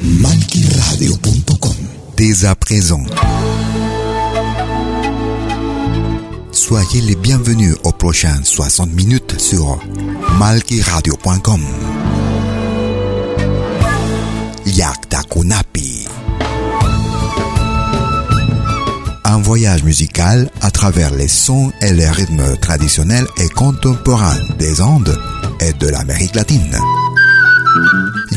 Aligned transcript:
malkiradio.com 0.00 1.74
Dès 2.16 2.44
à 2.44 2.54
présent. 2.54 3.02
Soyez 6.52 7.00
les 7.00 7.16
bienvenus 7.16 7.74
aux 7.84 7.92
prochaines 7.92 8.44
60 8.44 8.92
minutes 8.92 9.40
sur 9.40 9.78
malkiradio.com. 10.38 11.62
Yakta 14.66 15.22
Kunapi. 15.30 16.06
Un 19.24 19.38
voyage 19.38 19.82
musical 19.82 20.50
à 20.60 20.70
travers 20.70 21.12
les 21.12 21.28
sons 21.28 21.72
et 21.82 21.92
les 21.92 22.08
rythmes 22.08 22.56
traditionnels 22.56 23.26
et 23.38 23.48
contemporains 23.48 24.38
des 24.58 24.80
Andes 24.80 25.18
et 25.60 25.72
de 25.72 25.88
l'Amérique 25.88 26.34
latine. 26.34 26.78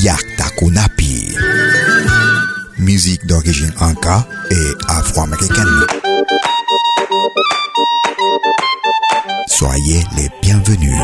Yakta 0.01 0.49
Kunapi. 0.57 1.35
Musique 2.79 3.23
d'origine 3.27 3.71
inca 3.79 4.25
et 4.49 4.71
afro-américaine. 4.89 5.85
Soyez 9.45 10.03
les 10.17 10.29
bienvenus. 10.41 10.97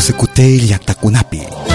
Mata 0.00 0.94
el 0.94 1.67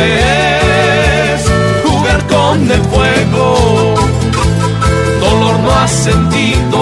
puedes 0.00 1.40
jugar 1.84 2.26
con 2.26 2.70
el 2.70 2.82
fuego? 2.92 3.94
Dolor 5.20 5.58
no 5.60 5.70
has 5.72 5.90
sentido, 5.90 6.80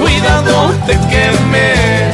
cuidado 0.00 0.72
te 0.86 0.94
quemes 1.10 2.12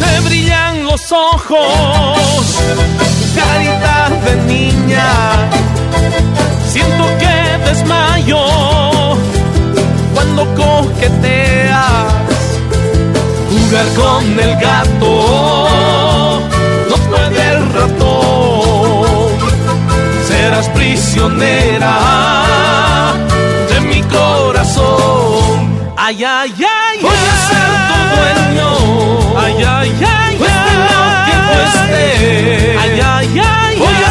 te 0.00 0.20
brillan 0.20 0.84
los 0.84 1.12
ojos, 1.12 2.58
carita 3.36 4.10
de 4.24 4.34
niña. 4.52 5.08
Siento 6.72 7.04
que 7.20 7.34
desmayo 7.68 8.44
cuando 10.14 10.42
coqueteas. 10.54 12.12
Jugar 13.50 13.86
con 13.94 14.40
el 14.40 14.52
gato, 14.60 15.66
Prisionera 20.68 21.94
de 23.68 23.80
mi 23.80 24.02
corazón. 24.02 25.72
Ay, 25.96 26.24
ay, 26.24 26.54
ay, 26.58 26.98
voy 27.00 27.10
a 27.14 27.36
ser 27.48 27.68
tu 27.88 27.96
dueño. 28.16 28.70
Ay, 29.38 29.56
ay, 29.64 29.90
ay, 30.06 30.36
cueste 30.36 30.72
lo 30.88 31.00
que 31.26 31.34
cueste. 31.52 32.04
Ay, 32.82 33.00
ay, 33.00 33.40
ay, 33.44 33.74
voy 33.78 33.94
a 33.94 34.01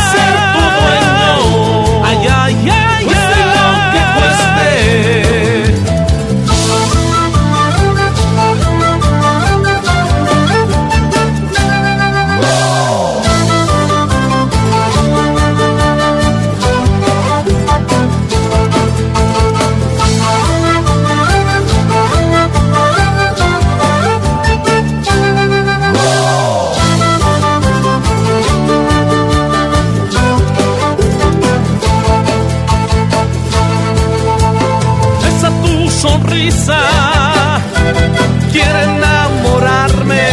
quiere 38.52 38.84
enamorarme. 38.84 40.28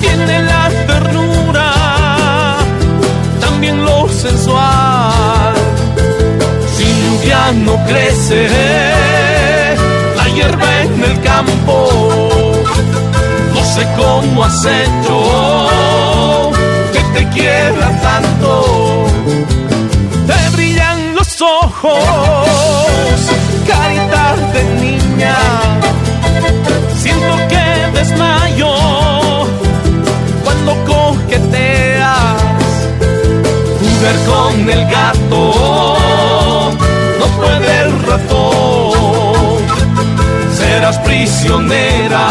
Tiene 0.00 0.42
la 0.42 0.70
ternura, 0.86 1.72
también 3.40 3.84
lo 3.84 4.08
sensual. 4.08 5.54
Sin 6.76 6.94
lluvia 7.04 7.52
no 7.52 7.76
crece 7.86 8.48
la 10.16 10.28
hierba 10.28 10.82
en 10.82 11.04
el 11.04 11.20
campo. 11.20 11.76
No 13.54 13.64
sé 13.64 13.86
cómo 13.96 14.44
has 14.44 14.64
hecho 14.64 16.50
que 16.92 17.00
te 17.14 17.28
quiera 17.30 18.00
tanto 18.00 19.06
te 20.28 20.50
brillan 20.50 21.14
los 21.14 21.40
ojos, 21.40 21.98
desmayo 27.98 28.74
cuando 30.44 30.72
coqueteas. 30.84 32.36
Jugar 33.80 34.16
con 34.30 34.70
el 34.70 34.82
gato, 34.96 35.42
no 37.20 37.26
puede 37.38 37.70
el 37.82 37.92
ratón. 38.10 39.58
Serás 40.58 40.98
prisionera 40.98 42.26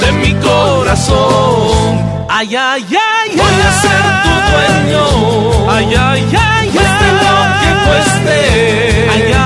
de 0.00 0.12
mi 0.12 0.32
corazón. 0.34 1.90
Ay, 2.28 2.56
ay, 2.56 2.86
ay, 2.88 3.28
voy 3.36 3.56
a 3.68 3.72
ser 3.84 4.02
tu 4.24 4.32
dueño. 4.50 5.04
Ay, 5.70 5.94
ay, 6.08 6.22
ay, 6.50 6.68
cueste 6.70 7.06
lo 7.22 7.34
que 7.60 7.70
cueste. 7.86 8.38
Ay, 9.12 9.22
ay, 9.26 9.39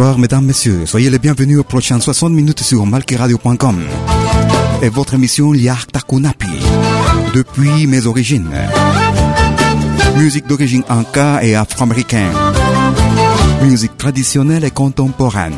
Bonsoir 0.00 0.18
mesdames, 0.18 0.46
messieurs. 0.46 0.86
Soyez 0.86 1.10
les 1.10 1.18
bienvenus 1.18 1.58
aux 1.58 1.62
prochaines 1.62 2.00
60 2.00 2.32
minutes 2.32 2.62
sur 2.62 2.86
malkiradio.com 2.86 3.84
et 4.80 4.88
votre 4.88 5.12
émission 5.12 5.52
Liar 5.52 5.86
Takunapi 5.88 6.48
depuis 7.34 7.86
mes 7.86 8.06
origines. 8.06 8.50
Musique 10.16 10.46
d'origine 10.46 10.84
anka 10.88 11.44
et 11.44 11.54
afro-américaine. 11.54 12.32
Musique 13.62 13.98
traditionnelle 13.98 14.64
et 14.64 14.70
contemporaine. 14.70 15.52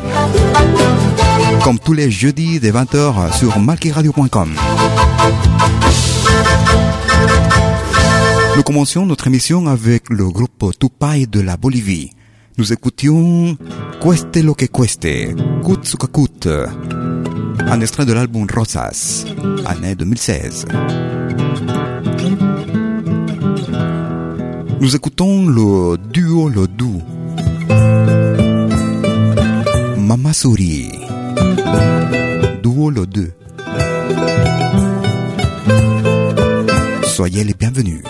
Comme 1.63 1.79
tous 1.79 1.93
les 1.93 2.11
jeudis 2.11 2.59
des 2.59 2.73
20h 2.73 3.37
sur 3.37 3.57
malkiradio.com. 3.59 4.55
Nous 8.57 8.63
commencions 8.63 9.05
notre 9.05 9.27
émission 9.27 9.67
avec 9.67 10.09
le 10.09 10.29
groupe 10.29 10.65
Tupai 10.77 11.27
de 11.27 11.39
la 11.39 11.55
Bolivie. 11.55 12.11
Nous 12.57 12.73
écoutions 12.73 13.57
Cueste 14.03 14.43
lo 14.43 14.53
que 14.53 14.67
cueste, 14.67 15.33
Kut 15.63 16.49
un 17.65 17.79
extrait 17.79 18.05
de 18.05 18.11
l'album 18.11 18.45
Rosas, 18.53 19.23
année 19.65 19.95
2016. 19.95 20.65
Nous 24.81 24.93
écoutons 24.93 25.47
le 25.47 25.97
duo 26.11 26.49
Le 26.49 26.67
Doux, 26.67 27.01
Mamasuri, 29.97 30.91
duo 32.61 32.89
Le 32.89 33.05
2. 33.05 33.31
Soyez 37.05 37.45
les 37.45 37.53
bienvenus. 37.53 38.03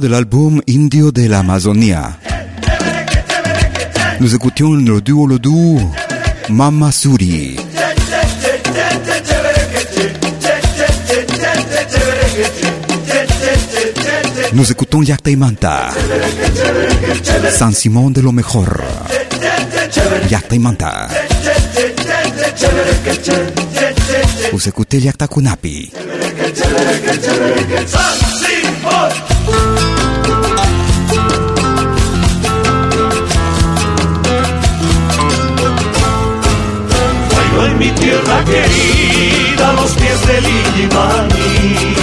De 0.00 0.08
l'album 0.08 0.60
Indio 0.68 1.10
de 1.10 1.28
la 1.28 1.40
Amazonia. 1.40 2.18
Nous 4.20 4.34
écoutions 4.34 4.72
le 4.72 5.00
duo 5.00 5.26
le 5.26 5.38
Mama 6.50 6.92
Suri. 6.92 7.56
Nous 14.52 14.70
écoutons 14.70 15.02
Yacta 15.02 15.30
y 15.30 15.36
Manta. 15.36 15.90
San 17.50 17.72
Simón 17.72 18.12
de 18.12 18.22
lo 18.22 18.32
mejor. 18.32 18.82
Yacta 20.28 20.54
y 20.54 20.58
Manta. 20.58 21.08
Vous 24.52 24.68
Yacta 25.00 25.28
Kunapi. 25.28 25.90
en 28.90 29.37
mi 37.78 37.90
tierra 37.92 38.44
querida, 38.44 39.72
los 39.74 39.92
pies 39.92 40.26
del 40.26 40.44
Illimani, 40.44 41.94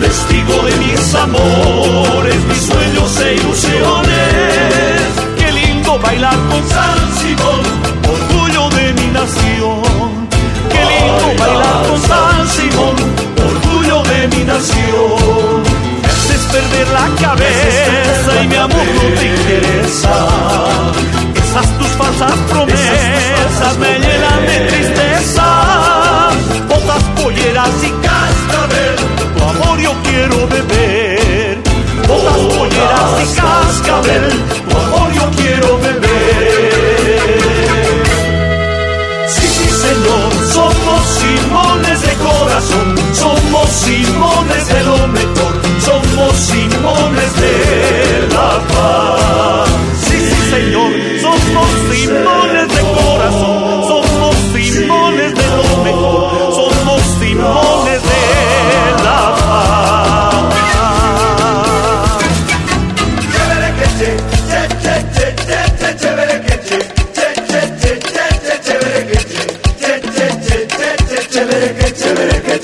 testigo 0.00 0.62
de 0.62 0.76
mis 0.76 1.14
amores, 1.14 2.36
mis 2.48 2.62
sueños 2.62 3.20
e 3.20 3.34
ilusiones. 3.34 5.02
Qué 5.36 5.52
lindo 5.52 5.98
bailar 5.98 6.36
con 6.48 6.62
San 6.68 6.98
Simón, 7.20 7.62
orgullo 8.14 8.70
de 8.70 8.92
mi 8.92 9.06
nación. 9.08 10.28
Qué 10.70 10.82
lindo 10.92 11.44
bailar 11.44 11.86
con 11.88 12.00
San 12.02 12.48
Simón, 12.48 12.96
orgullo 13.50 14.02
de 14.04 14.28
mi 14.28 14.44
nación. 14.44 15.62
Me 16.02 16.08
haces 16.08 16.42
perder 16.52 16.88
la 16.88 17.08
cabeza 17.20 18.42
y 18.42 18.46
mi 18.46 18.56
amor 18.56 18.86
no 18.94 19.02
te 19.18 19.26
interesa. 19.26 20.87
cascabel, 33.88 34.28
tu 34.68 34.76
amor 34.76 35.12
yo 35.12 35.30
quiero 35.36 35.78
beber. 35.78 36.00
Sí, 39.28 39.46
sí, 39.56 39.68
señor, 39.84 40.30
somos 40.52 41.02
Simones 41.18 42.00
de 42.02 42.14
corazón, 42.14 42.88
somos 43.14 43.68
Simones 43.70 44.68
de 44.68 44.84
lo 44.84 45.08
mejor, 45.08 45.52
somos 45.84 46.36
Simones 46.36 47.32
de 47.40 48.28
la 48.34 48.60
paz. 48.68 48.77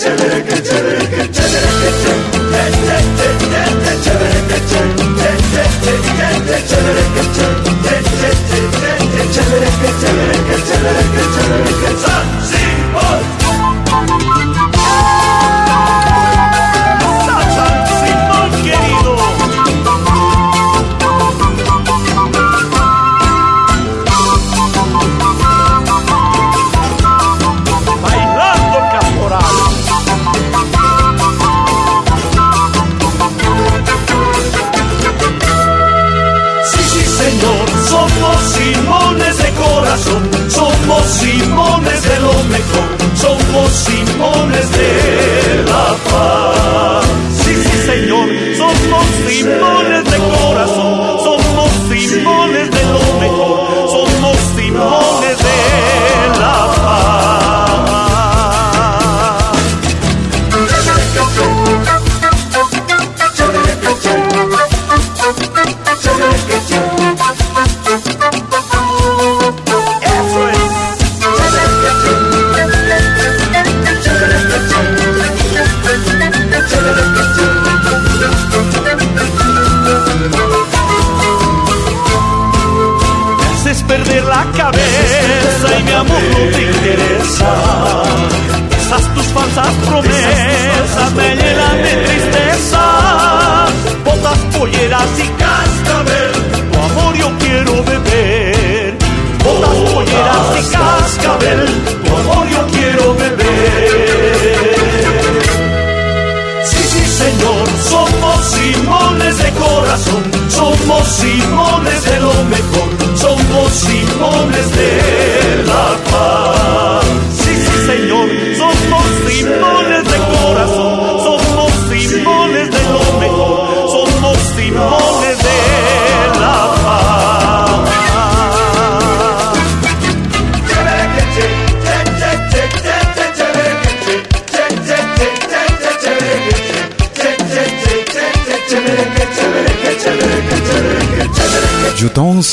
Çelik, 0.05 0.65
çelik. 0.65 1.14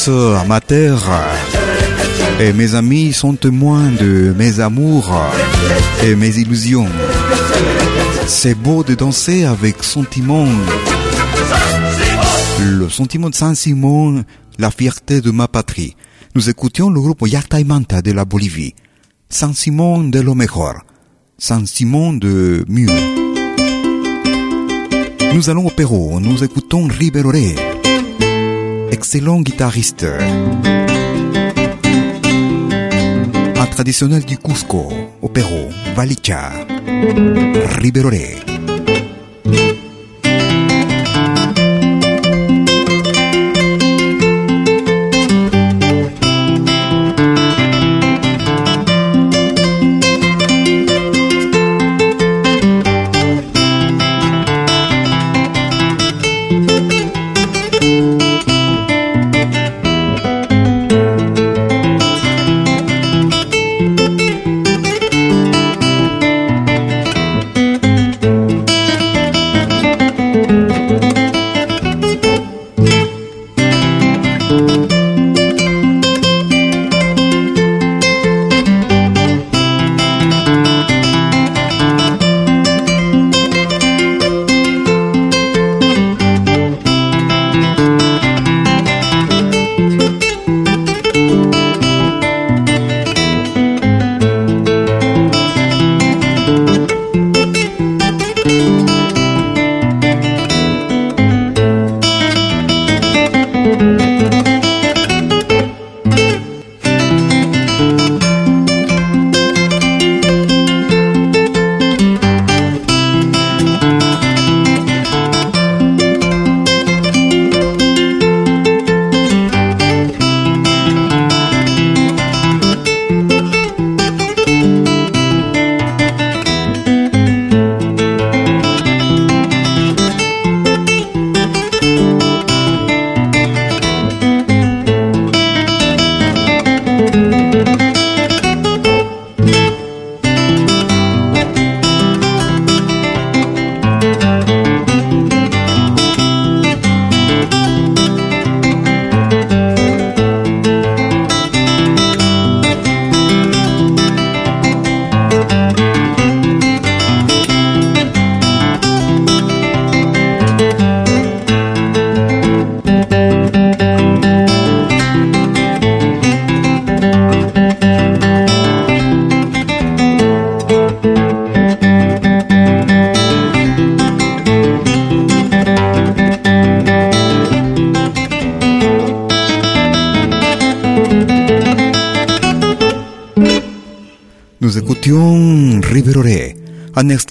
Ma 0.08 0.60
terre. 0.62 1.10
Et 2.40 2.54
mes 2.54 2.76
amis 2.76 3.14
sont 3.14 3.34
témoins 3.34 3.92
de 3.92 4.34
mes 4.38 4.60
amours 4.60 5.12
et 6.04 6.16
mes 6.16 6.38
illusions. 6.38 6.88
C'est 8.26 8.56
beau 8.56 8.84
de 8.84 8.96
danser 8.96 9.44
avec 9.44 9.84
sentiment. 9.84 10.48
Le 12.64 12.90
sentiment 12.90 13.30
de 13.30 13.36
Saint-Simon, 13.36 14.24
la 14.58 14.72
fierté 14.72 15.22
de 15.22 15.30
ma 15.30 15.48
patrie. 15.48 15.96
Nous 16.36 16.50
écoutions 16.50 16.90
le 16.90 17.00
groupe 17.00 17.24
Manta 17.66 18.02
de 18.02 18.12
la 18.12 18.26
Bolivie. 18.26 18.74
Saint-Simon 19.30 20.06
de 20.06 20.20
lo 20.20 20.34
mejor. 20.34 20.76
Saint-Simon 21.38 22.14
de 22.14 22.66
mieux. 22.68 22.88
Nous 25.34 25.50
allons 25.50 25.68
au 25.68 25.72
Pérou, 25.72 26.20
nous 26.20 26.44
écoutons 26.44 26.88
Riveroré 26.88 27.56
excellent 28.92 29.42
guitariste. 29.42 30.06
Un 33.56 33.66
traditionnel 33.68 34.24
du 34.26 34.38
Cusco, 34.38 34.92
Pérou, 35.30 35.70
Valicha, 35.96 36.52
Riberoré. 37.80 38.51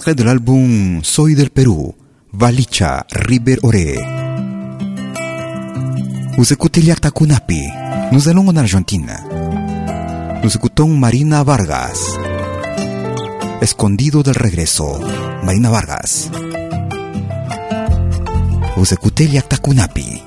Un 0.01 0.03
extrait 0.03 0.15
de 0.15 0.23
l'album 0.23 1.03
Soy 1.03 1.35
del 1.35 1.51
Perú, 1.51 1.93
Valicha 2.33 3.05
River 3.11 3.59
Ore. 3.61 3.99
Vous 6.37 6.53
écoutez 6.53 6.81
Liakta 6.81 7.11
Kunapi, 7.11 7.61
nous 8.11 8.27
allons 8.27 8.47
en 8.47 8.55
Argentine. 8.55 9.13
Nous 10.43 10.55
écoutons 10.55 10.87
Marina 10.87 11.43
Vargas, 11.43 12.17
Escondido 13.61 14.23
del 14.23 14.33
Regreso, 14.33 14.99
Marina 15.43 15.69
Vargas. 15.69 16.31
Vous 18.77 18.91
écoutez 18.93 19.27
Liakta 19.27 19.57
Kunapi. 19.57 20.23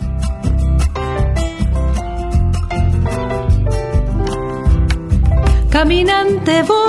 Caminante 5.68 6.62
voy 6.64 6.83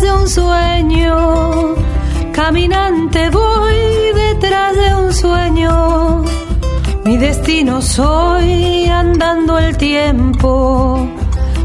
de 0.00 0.12
un 0.12 0.28
sueño, 0.28 1.74
caminante 2.32 3.30
voy 3.30 3.76
detrás 4.14 4.76
de 4.76 4.94
un 4.94 5.12
sueño. 5.12 6.24
Mi 7.04 7.16
destino 7.16 7.82
soy 7.82 8.86
andando 8.86 9.58
el 9.58 9.76
tiempo, 9.76 11.06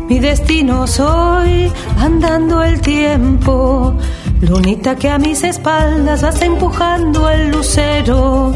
mi 0.10 0.20
destino 0.20 0.88
soy 0.88 1.72
andando 1.98 2.64
el 2.64 2.82
tiempo. 2.82 3.96
Lunita 4.42 4.96
que 4.96 5.10
a 5.10 5.18
mis 5.18 5.44
espaldas 5.44 6.22
vas 6.22 6.42
empujando 6.42 7.30
el 7.30 7.52
lucero. 7.52 8.54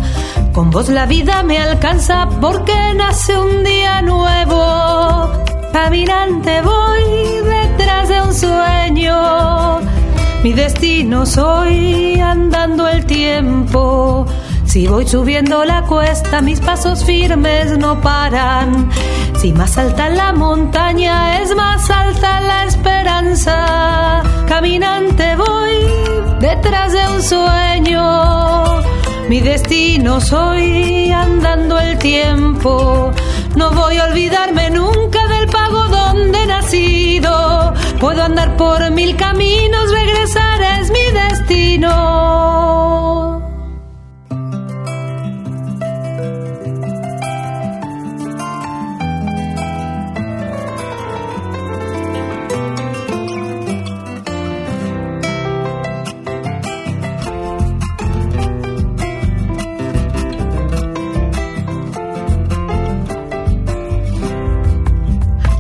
Con 0.53 0.69
vos 0.71 0.89
la 0.89 1.05
vida 1.05 1.41
me 1.43 1.57
alcanza 1.57 2.27
porque 2.41 2.73
nace 2.95 3.37
un 3.37 3.63
día 3.63 4.01
nuevo. 4.01 5.31
Caminante 5.71 6.61
voy 6.61 7.48
de 8.09 8.21
un 8.21 8.33
sueño. 8.33 9.79
Mi 10.43 10.53
destino 10.53 11.25
soy 11.25 12.19
andando 12.19 12.87
el 12.87 13.05
tiempo. 13.05 14.25
Si 14.65 14.87
voy 14.87 15.07
subiendo 15.07 15.63
la 15.63 15.83
cuesta, 15.83 16.41
mis 16.41 16.59
pasos 16.59 17.05
firmes 17.05 17.77
no 17.77 18.01
paran. 18.01 18.89
Si 19.39 19.53
más 19.53 19.77
alta 19.77 20.09
la 20.09 20.33
montaña, 20.33 21.41
es 21.41 21.55
más 21.55 21.89
alta 21.89 22.41
la 22.41 22.65
esperanza. 22.65 24.23
Caminante 24.47 25.35
voy 25.35 25.75
detrás 26.39 26.91
de 26.91 27.07
un 27.15 27.21
sueño. 27.21 28.81
Mi 29.29 29.39
destino 29.39 30.19
soy 30.19 31.11
andando 31.11 31.79
el 31.79 31.97
tiempo. 31.99 33.11
No 33.55 33.71
voy 33.71 33.97
a 33.97 34.05
olvidarme 34.05 34.69
nunca 34.71 35.27
del 35.27 35.47
pago 35.47 35.87
donde 35.87 36.43
he 36.43 36.47
nacido. 36.47 37.73
Puedo 37.99 38.23
andar 38.23 38.55
por 38.55 38.91
mil 38.91 39.13
caminos, 39.17 39.91
regresar 39.91 40.61
es 40.79 40.89
mi 40.89 41.11
destino. 41.11 42.19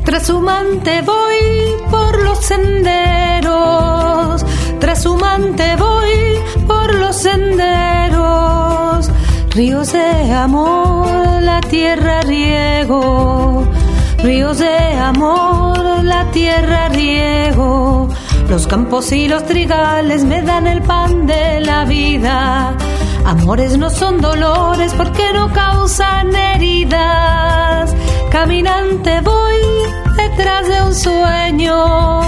Trashumante 0.05 1.01
voy 1.01 1.78
los 2.23 2.39
senderos, 2.39 4.45
trashumante 4.79 5.75
voy 5.75 6.39
por 6.67 6.95
los 6.95 7.15
senderos, 7.15 9.09
ríos 9.49 9.91
de 9.91 10.33
amor, 10.33 11.41
la 11.41 11.61
tierra 11.61 12.21
riego, 12.21 13.67
ríos 14.19 14.59
de 14.59 14.97
amor, 14.97 16.03
la 16.03 16.29
tierra 16.31 16.89
riego, 16.89 18.09
los 18.49 18.67
campos 18.67 19.11
y 19.11 19.27
los 19.27 19.45
trigales 19.45 20.23
me 20.23 20.41
dan 20.41 20.67
el 20.67 20.81
pan 20.81 21.27
de 21.27 21.59
la 21.61 21.85
vida. 21.85 22.75
Amores 23.25 23.77
no 23.77 23.89
son 23.89 24.21
dolores 24.21 24.93
porque 24.95 25.23
no 25.33 25.51
causan 25.53 26.35
heridas. 26.35 27.95
Caminante 28.31 29.21
voy 29.21 30.08
detrás 30.39 30.67
de 30.69 30.81
un 30.83 30.95
sueño. 30.95 32.21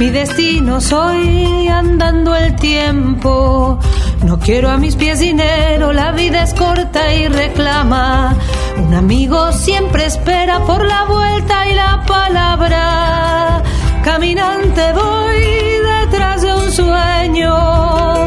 Mi 0.00 0.10
destino 0.10 0.80
soy 0.80 1.68
andando 1.68 2.34
el 2.34 2.56
tiempo. 2.56 3.78
No 4.24 4.40
quiero 4.40 4.68
a 4.68 4.76
mis 4.78 4.96
pies 4.96 5.20
dinero, 5.20 5.92
la 5.92 6.10
vida 6.10 6.42
es 6.42 6.52
corta 6.54 7.14
y 7.14 7.28
reclama. 7.28 8.34
Un 8.78 8.94
amigo 8.94 9.52
siempre 9.52 10.06
espera 10.06 10.64
por 10.64 10.84
la 10.84 11.04
vuelta 11.04 11.68
y 11.68 11.74
la 11.74 12.04
palabra. 12.04 13.62
Caminante 14.02 14.92
voy 14.92 15.40
detrás 16.00 16.42
de 16.42 16.52
un 16.52 16.72
sueño. 16.72 18.19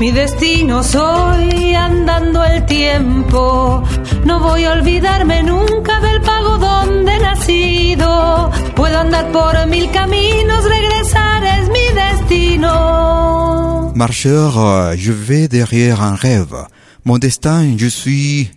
Mi 0.00 0.12
destino 0.12 0.82
soy 0.82 1.74
andando 1.74 2.42
el 2.42 2.64
tiempo. 2.64 3.82
No 4.24 4.40
voy 4.40 4.64
a 4.64 4.72
olvidarme 4.72 5.42
nunca 5.42 6.00
del 6.00 6.22
pago 6.22 6.56
donde 6.56 7.16
he 7.16 7.20
nacido. 7.20 8.50
Puedo 8.74 8.98
andar 8.98 9.30
por 9.30 9.66
mil 9.66 9.90
caminos, 9.90 10.64
regresar 10.64 11.44
es 11.44 11.68
mi 11.68 11.86
destino. 11.94 13.92
Marcheur, 13.94 14.96
je 14.96 15.12
vais 15.12 15.48
derrière 15.48 16.00
un 16.00 16.16
rêve. 16.16 16.66
Mon 17.04 17.18
destin, 17.18 17.76
je 17.76 17.88
suis 17.88 18.50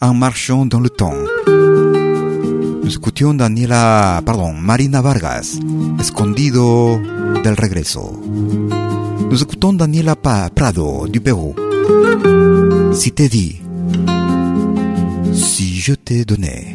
un 0.00 0.14
marchand 0.14 0.64
dans 0.64 0.80
le 0.80 0.88
temps. 0.88 1.12
Écoutions 2.96 3.34
Daniela, 3.34 4.22
pardon, 4.24 4.52
Marina 4.54 5.00
Vargas, 5.02 5.58
Escondido 6.00 6.98
del 7.42 7.54
Regreso. 7.54 8.18
Nous 9.30 9.42
écoutons 9.42 9.74
Daniela 9.74 10.16
Prado 10.16 11.06
du 11.06 11.20
Pérou. 11.20 11.54
Si 12.92 13.12
te 13.12 13.28
di, 13.28 13.60
si 15.32 15.80
je 15.80 15.94
t'ai 15.94 16.24
donné. 16.24 16.74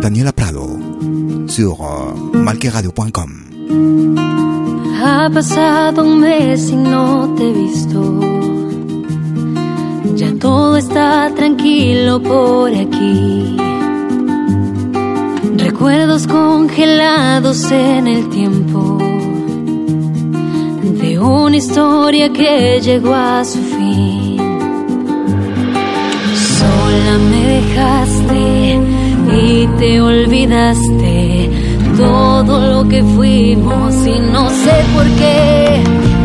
Daniela 0.00 0.32
Prado 0.32 0.78
sur 1.48 1.78
malqueradio.com. 2.32 3.30
Ha 5.02 5.30
pasado 5.32 6.04
un 6.04 6.20
mes 6.20 6.70
y 6.70 6.76
no 6.76 7.34
te 7.36 7.48
he 7.48 7.52
visto. 7.52 8.20
Ya 10.16 10.32
todo 10.38 10.76
está 10.76 11.32
tranquilo 11.34 12.22
por 12.22 12.74
aquí. 12.74 13.56
Recuerdos 15.58 16.26
congelados 16.26 17.70
en 17.70 18.06
el 18.06 18.28
tiempo 18.30 18.98
de 20.82 21.18
una 21.18 21.56
historia 21.56 22.32
que 22.32 22.80
llegó 22.80 23.12
a 23.12 23.44
su 23.44 23.58
fin. 23.58 24.38
Sola 26.58 27.18
me 27.30 27.42
dejaste 27.60 28.80
y 29.42 29.66
te 29.78 30.00
olvidaste 30.00 31.50
todo 31.96 32.82
lo 32.82 32.88
que 32.88 33.02
fuimos 33.02 33.94
y 34.06 34.20
no 34.20 34.48
sé 34.50 34.84
por 34.94 35.06
qué. 35.18 36.17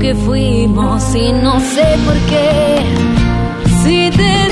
Que 0.00 0.14
fuimos 0.14 1.14
y 1.14 1.32
no 1.32 1.60
sé 1.60 1.84
por 2.06 2.16
qué. 2.30 2.82
Si 3.84 4.10
te 4.10 4.49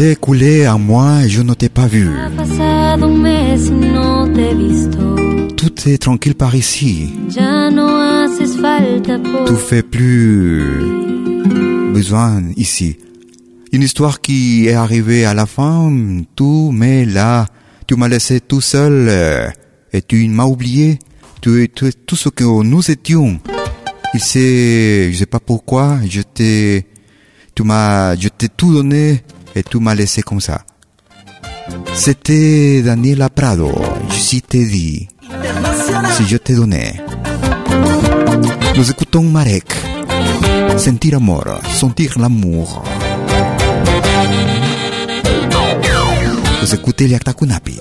s'est 0.00 0.12
écoulé 0.12 0.64
un 0.64 0.78
mois 0.78 1.24
et 1.24 1.28
je 1.28 1.42
ne 1.42 1.52
t'ai 1.52 1.68
pas 1.68 1.86
vu. 1.86 2.08
Tout 5.56 5.88
est 5.88 5.98
tranquille 5.98 6.34
par 6.34 6.54
ici. 6.54 7.12
Tout 9.46 9.56
fait 9.56 9.82
plus 9.82 10.62
besoin 11.92 12.42
ici. 12.56 12.96
Une 13.72 13.82
histoire 13.82 14.22
qui 14.22 14.68
est 14.68 14.72
arrivée 14.72 15.26
à 15.26 15.34
la 15.34 15.44
fin, 15.44 15.92
tout, 16.34 16.70
mais 16.72 17.04
là, 17.04 17.46
tu 17.86 17.94
m'as 17.96 18.08
laissé 18.08 18.40
tout 18.40 18.62
seul 18.62 19.06
euh, 19.08 19.48
et 19.92 20.00
tu 20.00 20.26
m'as 20.28 20.46
oublié. 20.46 20.98
Tu 21.42 21.62
es 21.62 21.68
tout 21.68 22.16
ce 22.16 22.30
que 22.30 22.44
nous 22.44 22.90
étions. 22.90 23.38
Il 24.14 24.20
sait, 24.20 25.12
je 25.12 25.18
sais 25.18 25.26
pas 25.26 25.40
pourquoi, 25.40 25.98
je 26.08 26.22
t'ai, 26.22 26.86
tu 27.54 27.64
m'as, 27.64 28.16
je 28.16 28.28
t'ai 28.28 28.48
tout 28.48 28.72
donné 28.72 29.22
et 29.54 29.62
tu 29.62 29.78
m'as 29.78 29.94
laissé 29.94 30.22
comme 30.22 30.40
ça. 30.40 30.62
C'était 31.94 32.82
Daniela 32.82 33.28
Prado, 33.28 33.72
si 34.10 34.42
te 34.42 34.56
di, 34.56 35.08
si 36.16 36.24
yo 36.24 36.38
te 36.38 36.52
doné. 36.52 37.00
Nous 38.76 38.90
écoutons 38.90 39.22
Marek, 39.22 39.72
sentir 40.76 41.16
amor, 41.16 41.60
sentir 41.72 42.18
l'amour. 42.18 42.82
Nous 46.62 46.74
écoutez 46.74 47.08
Liakta 47.08 47.32
Kunapi. 47.32 47.78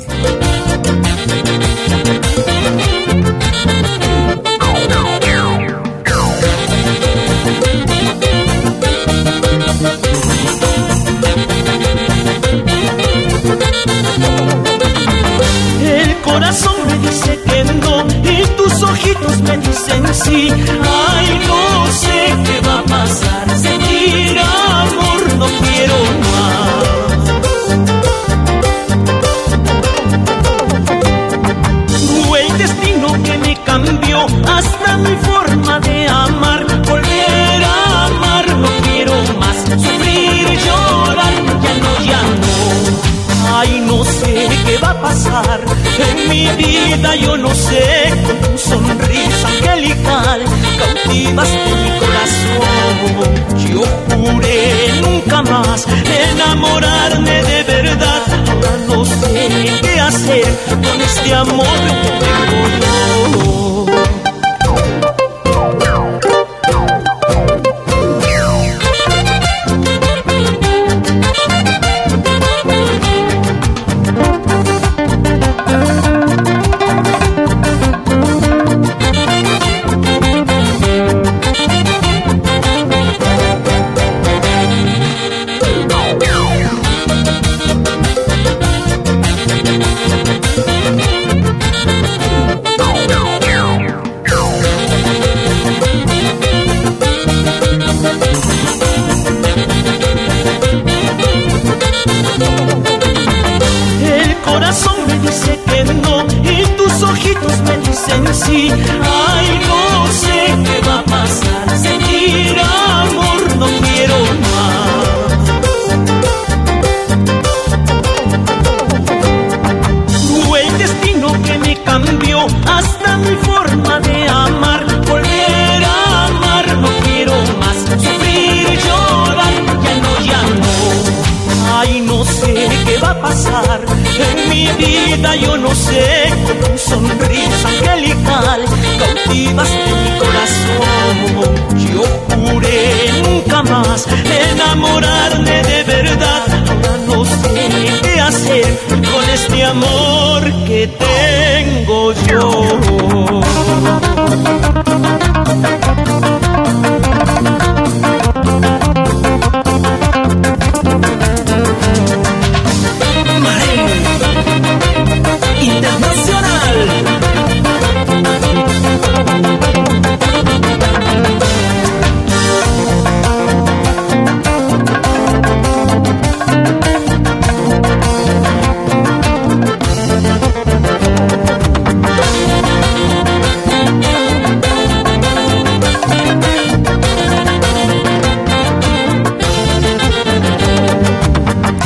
Corazón 16.31 16.75
me 16.87 16.97
dice 16.99 17.39
que 17.45 17.63
no 17.63 18.05
y 18.23 18.45
tus 18.57 18.83
ojitos 18.83 19.41
me 19.41 19.57
dicen 19.57 20.13
sí. 20.13 20.49
Ay, 20.51 21.41
no 21.47 21.87
sé 21.91 22.33
qué 22.45 22.67
va 22.67 22.79
a 22.79 22.83
pasar. 22.83 23.49
Sentir 23.57 24.39
amor 24.39 25.21
no 25.37 25.47
quiero 25.61 25.97
más. 26.23 26.99
Fue 32.27 32.47
el 32.47 32.57
destino 32.57 33.07
que 33.23 33.37
me 33.37 33.53
cambió 33.63 34.25
hasta 34.47 34.97
mi 34.97 35.15
forma 35.27 35.79
de 35.79 35.98
en 45.27 46.29
mi 46.29 46.47
vida 46.55 47.15
yo 47.15 47.35
no 47.35 47.53
sé, 47.53 48.13
con 48.25 48.37
tu 48.51 48.57
sonrisa 48.57 49.47
angelical 49.47 50.43
cautivaste 50.79 51.71
mi 51.83 51.91
corazón. 51.99 53.39
Yo 53.69 53.81
juré 54.15 55.01
nunca 55.01 55.41
más 55.43 55.85
enamorarme 56.31 57.43
de 57.43 57.63
verdad. 57.63 58.21
Ahora 58.49 58.77
no 58.87 59.05
sé 59.05 59.79
qué 59.81 59.99
hacer 59.99 60.59
con 60.67 61.01
este 61.01 61.33
amor 61.35 61.65
que 62.01 62.09
tengo 62.19 62.67
yo. 62.79 63.58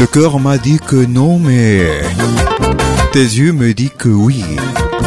Le 0.03 0.07
cœur 0.07 0.37
m'a 0.37 0.57
dit 0.57 0.79
que 0.85 0.97
non, 0.97 1.39
mais 1.39 2.01
tes 3.13 3.23
yeux 3.23 3.53
me 3.53 3.73
disent 3.73 3.91
que 3.97 4.09
oui. 4.09 4.43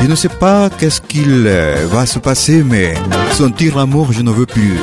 Je 0.01 0.07
ne 0.07 0.15
sais 0.15 0.31
pas 0.31 0.71
qu'est-ce 0.71 1.03
qu'il 1.03 1.45
euh, 1.47 1.87
va 1.91 2.07
se 2.07 2.19
passer, 2.19 2.65
mais 2.65 2.95
sentir 3.33 3.77
l'amour, 3.77 4.15
je 4.15 4.23
ne 4.23 4.31
veux 4.31 4.47
plus. 4.47 4.79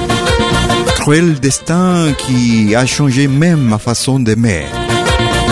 Cruel 0.99 1.39
destin 1.39 2.13
qui 2.15 2.75
a 2.75 2.85
changé 2.85 3.27
même 3.27 3.61
ma 3.61 3.79
façon 3.79 4.19
d'aimer. 4.19 4.65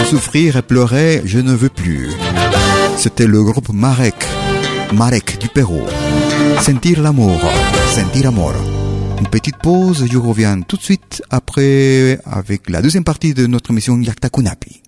Souffrir 0.07 0.57
et 0.57 0.61
pleurer, 0.61 1.23
je 1.25 1.39
ne 1.39 1.55
veux 1.55 1.69
plus. 1.69 2.11
C'était 2.97 3.25
le 3.25 3.41
groupe 3.41 3.73
Marek, 3.73 4.23
Marek 4.93 5.39
du 5.39 5.47
Pérou. 5.47 5.81
Sentir 6.61 7.01
l'amour, 7.01 7.41
sentir 7.95 8.27
amor. 8.27 8.53
Une 9.21 9.27
petite 9.27 9.57
pause, 9.57 10.07
je 10.11 10.17
reviens 10.17 10.59
tout 10.61 10.77
de 10.77 10.81
suite 10.81 11.21
après 11.29 12.19
avec 12.25 12.67
la 12.71 12.81
deuxième 12.81 13.03
partie 13.03 13.35
de 13.35 13.45
notre 13.45 13.69
émission 13.69 13.95
Yakta 14.01 14.31
Kunapi. 14.31 14.81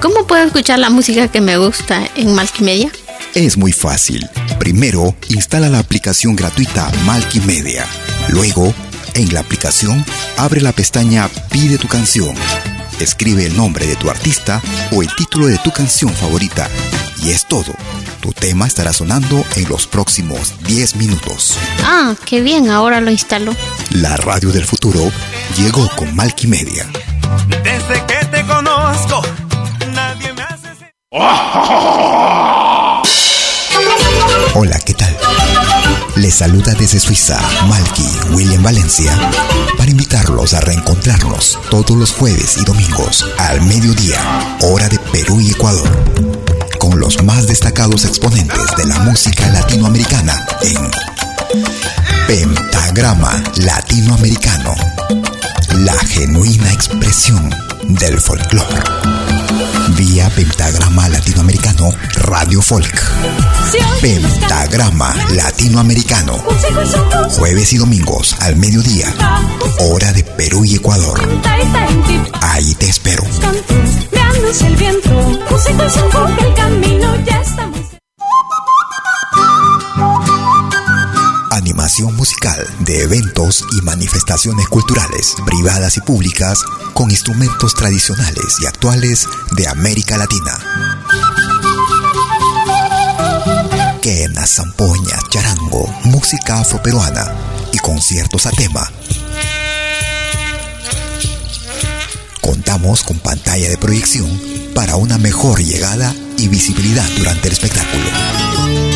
¿Cómo 0.00 0.26
puedo 0.26 0.42
escuchar 0.46 0.78
la 0.78 0.88
música 0.88 1.28
que 1.28 1.42
me 1.42 1.58
gusta 1.58 2.00
en 2.16 2.34
Multimedia? 2.34 2.90
Es 3.34 3.58
muy 3.58 3.72
fácil. 3.72 4.26
Primero, 4.58 5.14
instala 5.28 5.68
la 5.68 5.80
aplicación 5.80 6.34
gratuita 6.34 6.90
Multimedia. 7.04 7.84
Luego, 8.30 8.72
en 9.12 9.34
la 9.34 9.40
aplicación, 9.40 10.02
abre 10.38 10.62
la 10.62 10.72
pestaña 10.72 11.28
Pide 11.50 11.76
tu 11.76 11.88
canción. 11.88 12.34
Escribe 13.00 13.44
el 13.44 13.54
nombre 13.54 13.86
de 13.86 13.96
tu 13.96 14.08
artista 14.08 14.62
o 14.92 15.02
el 15.02 15.14
título 15.14 15.48
de 15.48 15.58
tu 15.58 15.70
canción 15.72 16.10
favorita. 16.10 16.70
Y 17.24 17.30
es 17.30 17.46
todo. 17.46 17.72
Tu 18.20 18.32
tema 18.32 18.66
estará 18.66 18.92
sonando 18.92 19.42
en 19.56 19.66
los 19.70 19.86
próximos 19.86 20.52
10 20.66 20.96
minutos. 20.96 21.56
Ah, 21.82 22.14
qué 22.26 22.42
bien, 22.42 22.68
ahora 22.68 23.00
lo 23.00 23.10
instalo. 23.10 23.56
La 23.92 24.14
radio 24.18 24.50
del 24.50 24.66
futuro 24.66 25.10
llegó 25.56 25.88
con 25.96 26.14
Multimedia. 26.14 26.86
Desde 27.48 28.04
que 28.06 28.26
te 28.26 28.44
conozco, 28.44 29.22
nadie 29.94 30.34
me 30.34 30.42
hace... 30.42 30.68
Hola, 34.54 34.78
¿qué 34.84 34.92
tal? 34.92 35.16
Les 36.16 36.34
saluda 36.34 36.74
desde 36.74 37.00
Suiza 37.00 37.40
Malky 37.66 38.06
William 38.30 38.62
Valencia 38.62 39.12
para 39.76 39.90
invitarlos 39.90 40.54
a 40.54 40.60
reencontrarnos 40.60 41.58
todos 41.70 41.96
los 41.96 42.12
jueves 42.12 42.56
y 42.58 42.64
domingos 42.64 43.26
al 43.38 43.62
mediodía, 43.62 44.20
hora 44.60 44.88
de 44.88 44.98
Perú 45.10 45.40
y 45.40 45.50
Ecuador, 45.50 45.90
con 46.84 47.00
los 47.00 47.22
más 47.22 47.46
destacados 47.46 48.04
exponentes 48.04 48.76
de 48.76 48.84
la 48.84 48.98
música 48.98 49.48
latinoamericana 49.48 50.46
en 50.60 50.90
Pentagrama 52.26 53.42
Latinoamericano, 53.56 54.74
la 55.78 55.94
genuina 55.94 56.70
expresión 56.74 57.48
del 57.88 58.20
folclore. 58.20 59.23
Vía 59.96 60.28
Pentagrama 60.30 61.08
Latinoamericano 61.08 61.90
Radio 62.16 62.60
Folk. 62.60 63.02
Pentagrama 64.00 65.14
Latinoamericano. 65.30 66.42
Jueves 67.30 67.72
y 67.72 67.78
domingos 67.78 68.36
al 68.40 68.56
mediodía. 68.56 69.12
Hora 69.78 70.12
de 70.12 70.24
Perú 70.24 70.64
y 70.64 70.76
Ecuador. 70.76 71.20
Ahí 72.40 72.74
te 72.74 72.88
espero. 72.88 73.24
el 73.24 74.76
viento, 74.76 75.10
el 76.40 76.54
camino 76.54 77.16
ya 77.24 77.44
Animación 81.64 82.14
musical 82.14 82.62
de 82.80 83.04
eventos 83.04 83.64
y 83.72 83.80
manifestaciones 83.80 84.68
culturales, 84.68 85.34
privadas 85.46 85.96
y 85.96 86.02
públicas, 86.02 86.62
con 86.92 87.10
instrumentos 87.10 87.74
tradicionales 87.74 88.56
y 88.60 88.66
actuales 88.66 89.26
de 89.52 89.66
América 89.66 90.18
Latina. 90.18 90.58
Quena, 94.02 94.46
zampoña, 94.46 95.16
charango, 95.30 95.88
música 96.04 96.60
afroperuana 96.60 97.32
y 97.72 97.78
conciertos 97.78 98.44
a 98.44 98.50
tema. 98.50 98.86
Contamos 102.42 103.02
con 103.04 103.18
pantalla 103.20 103.70
de 103.70 103.78
proyección 103.78 104.28
para 104.74 104.96
una 104.96 105.16
mejor 105.16 105.62
llegada 105.62 106.14
y 106.36 106.48
visibilidad 106.48 107.08
durante 107.16 107.48
el 107.48 107.54
espectáculo. 107.54 108.93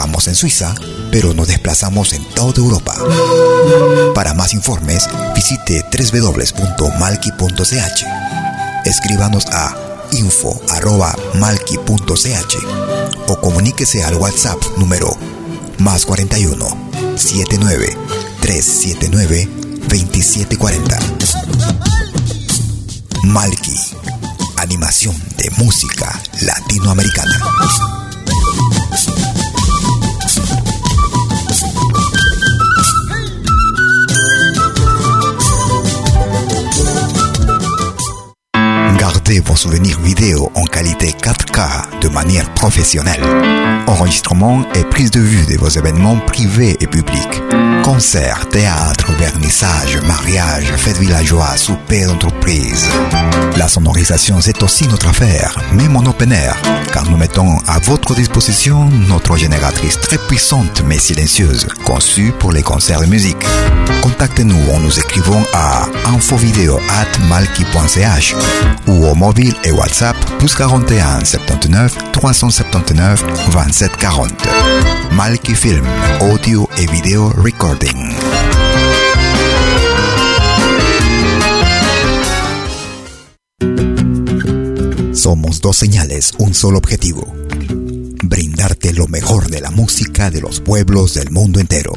Estamos 0.00 0.28
en 0.28 0.34
Suiza, 0.34 0.74
pero 1.12 1.34
nos 1.34 1.48
desplazamos 1.48 2.14
en 2.14 2.24
toda 2.30 2.54
Europa. 2.56 2.94
Para 4.14 4.32
más 4.32 4.54
informes, 4.54 5.06
visite 5.34 5.84
www.malki.ch. 5.92 7.36
Escríbanos 8.86 9.44
a 9.52 9.76
info.malki.ch 10.12 10.56
o 13.28 13.40
comuníquese 13.42 14.02
al 14.02 14.14
WhatsApp 14.14 14.56
número 14.78 15.14
más 15.76 16.06
41 16.06 16.66
79 17.16 17.94
379 18.40 19.48
2740. 19.86 20.98
Malki, 23.24 23.76
animación 24.56 25.14
de 25.36 25.50
música 25.58 26.18
latinoamericana. 26.40 27.99
Gardez 39.30 39.48
vos 39.48 39.54
souvenirs 39.54 40.00
vidéo 40.00 40.50
en 40.56 40.64
qualité 40.64 41.12
4K 41.12 41.89
de 42.00 42.08
manière 42.08 42.52
professionnelle. 42.54 43.22
Enregistrement 43.86 44.62
et 44.74 44.84
prise 44.84 45.10
de 45.10 45.20
vue 45.20 45.46
de 45.46 45.58
vos 45.58 45.68
événements 45.68 46.18
privés 46.18 46.76
et 46.80 46.86
publics. 46.86 47.42
Concerts, 47.82 48.48
théâtre, 48.48 49.12
vernissage, 49.12 49.98
mariage, 50.06 50.72
fêtes 50.76 50.98
villageois, 50.98 51.56
souper 51.56 52.04
d'entreprise. 52.04 52.88
La 53.56 53.68
sonorisation, 53.68 54.40
c'est 54.40 54.62
aussi 54.62 54.86
notre 54.86 55.08
affaire, 55.08 55.58
même 55.72 55.96
en 55.96 56.04
open 56.06 56.32
air, 56.32 56.56
car 56.92 57.08
nous 57.10 57.16
mettons 57.16 57.58
à 57.66 57.78
votre 57.80 58.14
disposition 58.14 58.88
notre 59.08 59.36
génératrice 59.36 59.98
très 59.98 60.18
puissante 60.18 60.82
mais 60.86 60.98
silencieuse, 60.98 61.66
conçue 61.84 62.32
pour 62.38 62.52
les 62.52 62.62
concerts 62.62 63.00
de 63.00 63.06
musique. 63.06 63.44
Contactez-nous 64.02 64.70
en 64.74 64.80
nous 64.80 64.98
écrivant 64.98 65.42
à 65.52 65.86
infovideo 66.06 66.78
at 66.78 67.18
malki.ch 67.28 68.34
ou 68.86 69.06
au 69.06 69.14
mobile 69.14 69.54
et 69.64 69.72
WhatsApp 69.72 70.16
plus 70.38 70.54
41 70.54 71.24
79 71.24 71.89
379 72.12 73.22
27 73.52 73.96
40. 73.96 74.50
Malki 75.12 75.54
Film, 75.54 75.84
audio 76.20 76.68
et 76.76 76.90
vidéo 76.90 77.30
recording. 77.30 78.16
Somos 85.12 85.60
dos 85.60 85.76
señales, 85.76 86.32
un 86.38 86.54
solo 86.54 86.78
objetivo. 86.78 87.32
Brindarte 88.22 88.92
lo 88.92 89.06
mejor 89.06 89.50
de 89.50 89.60
la 89.60 89.70
música 89.70 90.30
de 90.30 90.40
los 90.40 90.60
pueblos 90.60 91.14
del 91.14 91.30
mundo 91.30 91.60
entero. 91.60 91.92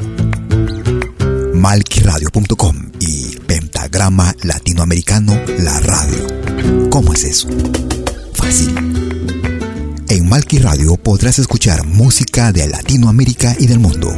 Malquiradio.com 1.54 2.90
y 3.00 3.36
Pentagrama 3.46 4.34
Latinoamericano 4.42 5.40
La 5.58 5.80
Radio. 5.80 6.90
¿Cómo 6.90 7.14
es 7.14 7.24
eso? 7.24 7.48
Fácil. 8.34 8.93
En 10.14 10.28
Malki 10.28 10.60
Radio 10.60 10.96
podrás 10.96 11.40
escuchar 11.40 11.84
música 11.84 12.52
de 12.52 12.68
Latinoamérica 12.68 13.56
y 13.58 13.66
del 13.66 13.80
mundo. 13.80 14.16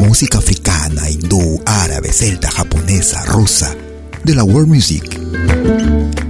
Música 0.00 0.38
africana, 0.38 1.10
hindú, 1.10 1.60
árabe, 1.66 2.10
celta, 2.14 2.50
japonesa, 2.50 3.26
rusa, 3.26 3.76
de 4.24 4.34
la 4.34 4.42
world 4.42 4.68
music. 4.68 5.20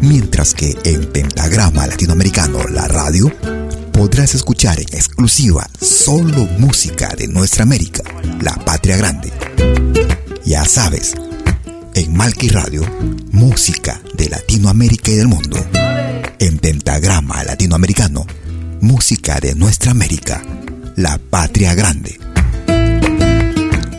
Mientras 0.00 0.52
que 0.52 0.76
en 0.82 1.12
Pentagrama 1.12 1.86
Latinoamericano 1.86 2.66
La 2.70 2.88
Radio 2.88 3.32
podrás 3.92 4.34
escuchar 4.34 4.80
en 4.80 4.88
exclusiva 4.92 5.70
solo 5.80 6.48
música 6.58 7.14
de 7.16 7.28
nuestra 7.28 7.62
América, 7.62 8.02
la 8.40 8.56
patria 8.64 8.96
grande. 8.96 9.32
Ya 10.44 10.64
sabes, 10.64 11.14
en 11.94 12.16
Malki 12.16 12.48
Radio, 12.48 12.82
música 13.30 14.02
de 14.16 14.28
Latinoamérica 14.28 15.12
y 15.12 15.14
del 15.14 15.28
mundo. 15.28 15.56
En 16.40 16.58
Pentagrama 16.58 17.44
Latinoamericano, 17.44 18.26
música 18.80 19.40
de 19.40 19.54
nuestra 19.54 19.90
América, 19.90 20.42
la 20.96 21.18
patria 21.18 21.74
grande. 21.74 22.18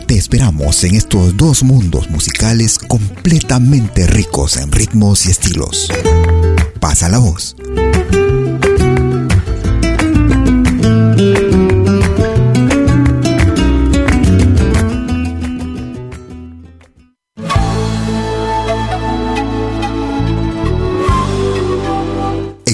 Te 0.06 0.16
esperamos 0.16 0.82
en 0.84 0.96
estos 0.96 1.36
dos 1.36 1.62
mundos 1.62 2.10
musicales 2.10 2.78
completamente 2.78 4.06
ricos 4.06 4.56
en 4.56 4.72
ritmos 4.72 5.26
y 5.26 5.30
estilos. 5.30 5.90
Pasa 6.80 7.08
la 7.08 7.18
voz. 7.18 7.56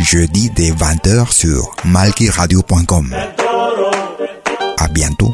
Jeudi 0.00 0.50
dès 0.50 0.70
20h 0.70 1.30
sur 1.30 1.76
malkiradio.com. 1.84 3.14
À 4.78 4.88
bientôt. 4.88 5.32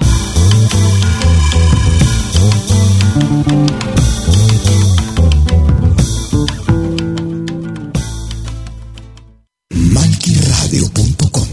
malkiradio.com 9.70 11.48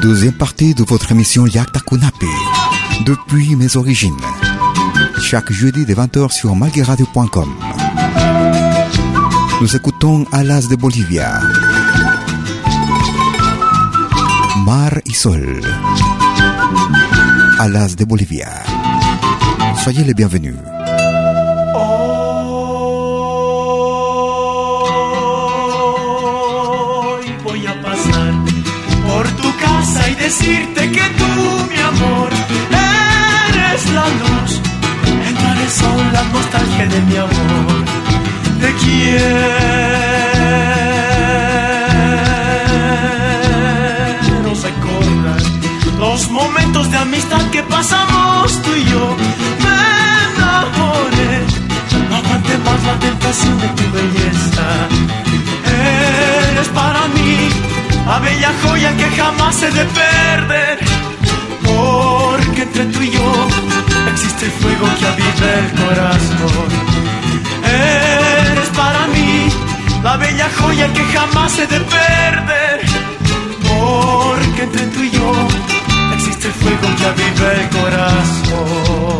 Deuxième 0.00 0.32
partie 0.32 0.74
de 0.74 0.82
votre 0.84 1.12
émission 1.12 1.46
Yakta 1.46 1.80
Kunapi, 1.80 2.26
depuis 3.04 3.54
mes 3.56 3.76
origines. 3.76 4.16
Chaque 5.20 5.52
jeudi 5.52 5.84
de 5.84 5.94
20h 5.94 6.32
sur 6.32 6.56
malkiradio.com. 6.56 7.54
Nous 9.60 9.76
écoutons 9.76 10.24
Alas 10.32 10.68
de 10.70 10.76
Bolivia. 10.76 11.38
Mar 14.64 15.02
y 15.04 15.12
Sol. 15.12 15.60
Alas 17.58 17.94
de 17.94 18.06
Bolivia. 18.06 18.48
Soyez 19.84 20.06
les 20.06 20.14
bienvenus. 20.14 20.56
Hoy 26.94 27.26
voy 27.44 27.66
a 27.66 27.82
pasar 27.82 28.32
por 29.06 29.28
tu 29.42 29.54
casa 29.58 30.08
y 30.10 30.14
decirte 30.14 30.90
que 30.90 31.04
tú, 31.18 31.30
mi 31.70 31.80
amor, 31.92 32.30
eres 33.50 33.92
la 33.92 34.06
luz. 34.20 34.60
Mar 35.42 35.58
es 35.66 35.72
sol, 35.72 36.12
la 36.14 36.24
nostalgia 36.24 36.86
de 36.86 37.00
mi 37.02 37.16
amor. 37.16 37.99
Quiero 38.80 39.60
recordar 44.68 45.40
los 45.98 46.30
momentos 46.30 46.90
de 46.90 46.96
amistad 46.96 47.42
que 47.50 47.62
pasamos 47.62 48.60
tú 48.62 48.70
y 48.74 48.84
yo. 48.90 49.16
Me 49.64 49.76
enamoré, 50.34 51.44
no 52.08 52.16
aguante 52.16 52.56
más 52.58 52.82
la 52.84 52.98
tentación 52.98 53.60
de 53.60 53.68
tu 53.68 53.90
belleza. 53.92 54.66
Eres 56.50 56.68
para 56.68 57.06
mí 57.08 57.48
la 58.06 58.18
bella 58.18 58.52
joya 58.62 58.96
que 58.96 59.10
jamás 59.16 59.62
he 59.62 59.70
de 59.70 59.84
perder. 59.84 60.78
Porque 61.62 62.62
entre 62.62 62.84
tú 62.86 63.02
y 63.02 63.10
yo 63.10 63.48
existe 64.12 64.46
el 64.46 64.52
fuego 64.52 64.86
que 64.98 65.06
aviva 65.06 65.48
el 65.62 65.70
corazón. 65.80 66.70
Eres 67.64 68.19
la 70.02 70.16
bella 70.16 70.48
joya 70.58 70.92
que 70.92 71.04
jamás 71.04 71.58
he 71.58 71.66
de 71.66 71.80
perder. 71.80 72.80
Porque 73.68 74.62
entre 74.62 74.86
tú 74.86 75.00
y 75.02 75.10
yo 75.10 75.32
existe 76.14 76.48
el 76.48 76.54
fuego 76.54 76.88
que 76.98 77.04
aviva 77.06 77.52
el 77.52 77.68
corazón. 77.78 79.10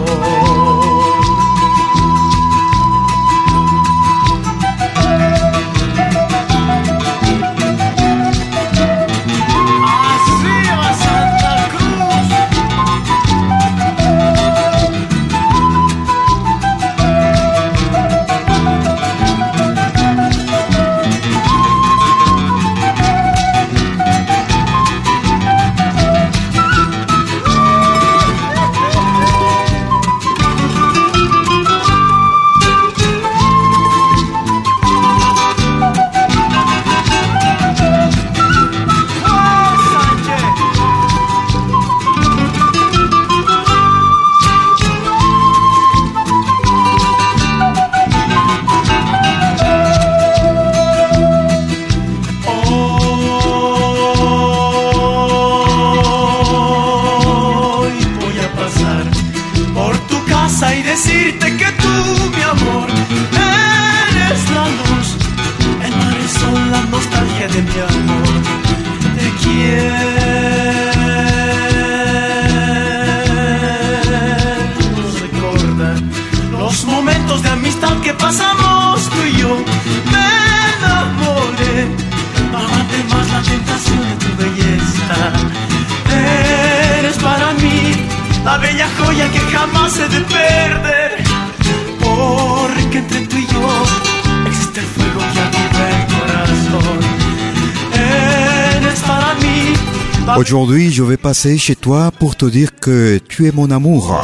Passer 101.23 101.59
chez 101.59 101.77
toi 101.77 102.11
pour 102.19 102.35
te 102.35 102.47
dire 102.47 102.75
que 102.75 103.19
tu 103.19 103.47
es 103.47 103.53
mon 103.53 103.71
amour 103.71 104.19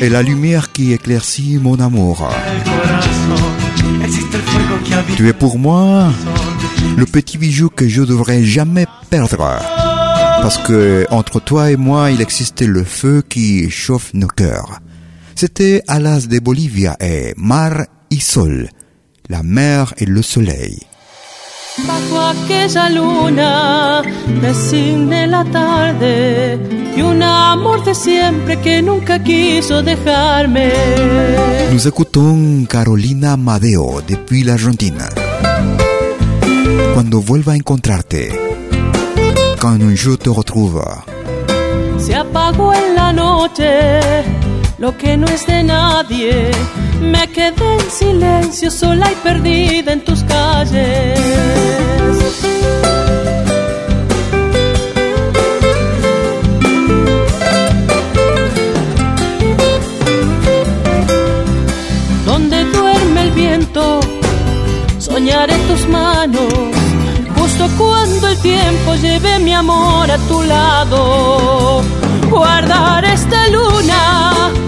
et 0.00 0.08
la 0.08 0.22
lumière 0.22 0.72
qui 0.72 0.92
éclaircit 0.92 1.58
mon 1.58 1.78
amour. 1.78 2.28
Tu 5.16 5.28
es 5.28 5.32
pour 5.32 5.58
moi 5.58 6.10
le 6.96 7.06
petit 7.06 7.38
bijou 7.38 7.68
que 7.68 7.86
je 7.86 8.02
devrais 8.02 8.42
jamais 8.42 8.86
perdre. 9.08 9.58
Parce 10.42 10.58
que 10.58 11.06
entre 11.10 11.40
toi 11.40 11.70
et 11.70 11.76
moi, 11.76 12.10
il 12.10 12.20
existait 12.20 12.66
le 12.66 12.82
feu 12.82 13.22
qui 13.28 13.70
chauffe 13.70 14.12
nos 14.14 14.26
cœurs. 14.26 14.80
C'était 15.36 15.82
Alas 15.86 16.26
de 16.28 16.40
Bolivia 16.40 16.96
et 17.00 17.34
Mar 17.36 17.86
y 18.10 18.20
Sol, 18.20 18.68
la 19.28 19.42
mer 19.42 19.94
et 19.98 20.06
le 20.06 20.22
soleil. 20.22 20.80
Bajo 21.86 22.20
aquella 22.20 22.88
luna 22.88 24.02
me 24.40 24.54
cigne 24.54 25.26
la 25.26 25.44
tarde 25.44 26.58
y 26.96 27.02
un 27.02 27.22
amor 27.22 27.84
de 27.84 27.94
siempre 27.94 28.58
que 28.60 28.80
nunca 28.82 29.22
quiso 29.22 29.82
dejarme. 29.82 30.72
Nous 31.72 31.86
écoutons 31.86 32.66
Carolina 32.66 33.36
Madeo 33.36 34.00
depuis 34.06 34.44
l'Argentine. 34.44 35.04
Cuando 36.94 37.20
vuelva 37.20 37.52
a 37.52 37.56
encontrarte, 37.56 38.30
quand 39.60 39.78
je 39.94 40.16
te 40.16 40.30
retrouve, 40.30 40.82
Se 41.98 42.14
apagó 42.14 42.72
en 42.74 42.94
la 42.94 43.12
noche 43.12 43.90
lo 44.78 44.96
que 44.96 45.16
no 45.16 45.26
es 45.26 45.46
de 45.46 45.62
nadie. 45.62 46.50
Me 47.00 47.28
quedé 47.28 47.74
en 47.74 47.90
silencio, 47.90 48.70
sola 48.70 49.10
y 49.10 49.14
perdida 49.16 49.92
en 49.92 50.04
tus 50.04 50.22
calles. 50.24 51.20
Donde 62.26 62.64
duerme 62.64 63.22
el 63.22 63.30
viento, 63.30 64.00
soñaré 64.98 65.56
tus 65.68 65.86
manos. 65.88 66.52
Justo 67.36 67.68
cuando 67.76 68.28
el 68.28 68.38
tiempo 68.38 68.94
lleve 68.94 69.38
mi 69.40 69.52
amor 69.52 70.10
a 70.10 70.18
tu 70.28 70.42
lado, 70.42 71.82
guardar 72.30 73.04
esta 73.04 73.48
luna 73.48 74.63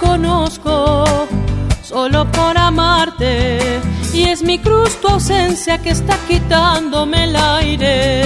conozco 0.00 1.04
solo 1.82 2.24
por 2.32 2.56
amarte 2.56 3.58
y 4.12 4.24
es 4.24 4.42
mi 4.42 4.58
cruz 4.58 5.00
tu 5.00 5.06
ausencia 5.08 5.78
que 5.78 5.90
está 5.90 6.16
quitándome 6.26 7.24
el 7.24 7.36
aire. 7.36 8.24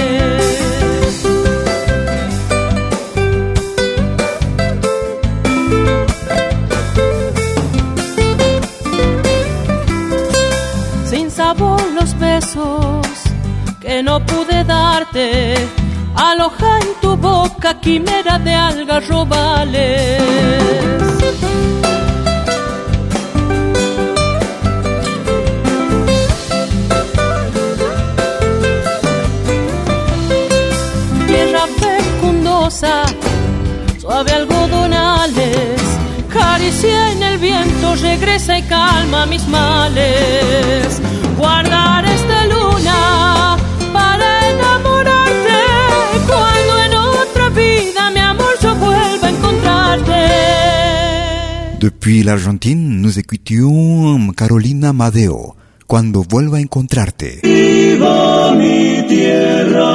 Sin 11.09 11.29
sabor 11.29 11.81
los 11.93 12.17
besos 12.17 13.05
que 13.81 14.01
no 14.01 14.25
pude 14.25 14.63
darte, 14.63 15.55
aloja 16.15 16.79
en 16.79 16.87
tu 17.01 17.17
boca 17.17 17.79
quimera 17.79 18.39
de 18.39 18.53
algarrobales. 18.53 21.04
Suave 34.15 34.31
algodonales, 34.31 35.81
caricia 36.31 37.11
en 37.11 37.21
el 37.21 37.37
viento, 37.37 37.95
regresa 37.95 38.57
y 38.57 38.61
calma 38.63 39.25
mis 39.25 39.45
males. 39.49 41.01
Guardar 41.37 42.05
esta 42.05 42.45
luna 42.45 43.57
para 43.91 44.27
enamorarte, 44.51 45.59
cuando 46.27 46.73
en 46.85 46.93
otra 46.95 47.49
vida 47.49 48.11
mi 48.11 48.21
amor 48.21 48.53
yo 48.61 48.73
vuelva 48.75 49.27
a 49.27 49.31
encontrarte. 49.31 50.19
Depuis 51.81 52.23
l'Argentine, 52.23 53.01
nous 53.01 53.17
écoutions 53.17 54.33
Carolina 54.33 54.93
Madeo, 54.93 55.55
Cuando 55.87 56.23
vuelva 56.23 56.57
a 56.57 56.61
encontrarte. 56.61 57.41
Viva 57.43 58.53
mi 58.55 59.03
tierra, 59.07 59.94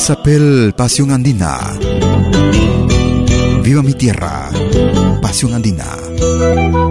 Il 0.00 0.06
s'appelle 0.06 0.72
Passion 0.74 1.10
Andina. 1.10 1.76
Viva 3.60 3.82
mi 3.82 3.94
tierra, 3.94 4.48
Passion 5.20 5.52
Andina. 5.52 6.89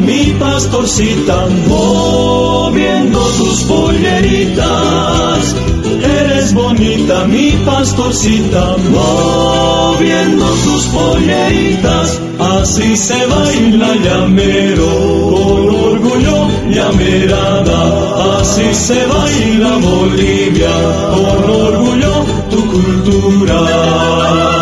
Mi 0.00 0.34
pastorcita, 0.38 1.46
moviendo 1.68 3.18
tus 3.18 3.64
polleritas. 3.64 5.54
Eres 6.02 6.54
bonita, 6.54 7.24
mi 7.26 7.50
pastorcita, 7.66 8.76
moviendo 8.90 10.46
tus 10.46 10.86
polleritas. 10.86 12.18
Así 12.38 12.96
se 12.96 13.26
baila 13.26 13.94
llamero, 13.96 14.86
con 15.34 15.68
orgullo 15.68 16.48
llamerada. 16.70 18.40
Así 18.40 18.74
se 18.74 19.06
baila 19.06 19.76
Bolivia, 19.76 20.74
con 21.14 21.50
orgullo 21.50 22.24
tu 22.50 22.60
cultura. 22.72 24.53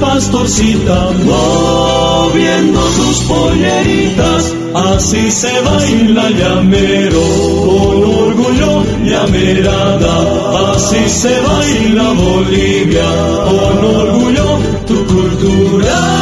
Pastorcita, 0.00 1.10
moviendo 1.24 2.80
tus 2.80 3.20
polleritas. 3.24 4.54
Así 4.74 5.30
se 5.30 5.60
baila 5.60 6.30
llamero, 6.30 7.22
con 7.66 8.04
orgullo 8.04 8.84
llamerada. 9.04 10.72
Así 10.72 11.08
se 11.08 11.40
baila 11.40 12.12
Bolivia, 12.12 13.10
con 13.48 13.84
orgullo 13.84 14.58
tu 14.86 15.04
cultura. 15.06 16.15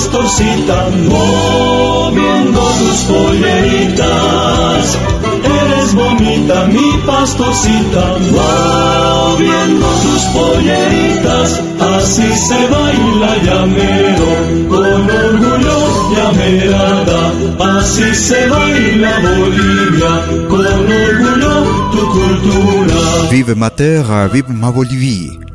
Pastorcita, 0.00 0.88
moviendo 1.08 2.60
tus 2.78 3.00
polleritas. 3.04 4.98
Eres 5.44 5.94
bonita, 5.94 6.64
mi 6.66 6.90
pastorcita, 7.06 8.16
moviendo 8.32 9.86
tus 10.04 10.22
polleritas. 10.36 11.60
Así 11.80 12.28
se 12.34 12.66
baila 12.68 13.36
llamero, 13.44 14.30
con 14.70 15.10
orgullo 15.10 15.78
llamerada. 16.16 17.32
Así 17.78 18.14
se 18.14 18.48
baila 18.48 19.20
Bolivia, 19.20 20.12
con 20.48 20.66
orgullo 20.66 21.54
tu 21.92 22.02
cultura. 22.16 23.00
Vive 23.30 23.54
ma 23.54 23.70
terre, 23.70 24.28
vive 24.32 24.52
ma 24.54 24.70
Bolivie. 24.70 25.49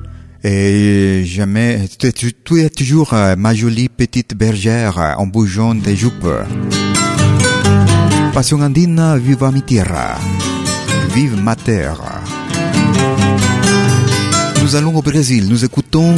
Et 0.48 1.24
jamais, 1.26 1.90
tu, 1.98 2.62
es 2.62 2.70
toujours 2.70 3.16
euh, 3.16 3.36
ma 3.36 3.56
jolie 3.56 3.90
petite 3.90 4.36
bergère 4.36 5.16
en 5.18 5.26
bougeant 5.26 5.74
des 5.74 5.96
jupes. 5.96 6.28
Passion 8.32 8.62
andina, 8.62 9.18
viva 9.18 9.50
mi 9.50 9.64
tierra. 9.64 10.20
Vive 11.16 11.42
ma 11.42 11.56
terre. 11.56 12.00
Nous 14.62 14.76
allons 14.76 14.96
au 14.96 15.02
Brésil, 15.02 15.48
nous 15.50 15.66
écoutons 15.66 16.14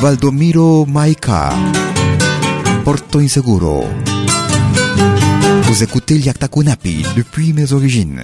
Valdomiro 0.00 0.86
Maica, 0.86 1.52
Porto 2.84 3.18
Inseguro. 3.18 3.84
Vous 5.64 5.82
écoutez 5.82 6.18
Liaktakunapi 6.18 7.04
depuis 7.16 7.52
mes 7.52 7.72
origines. 7.72 8.20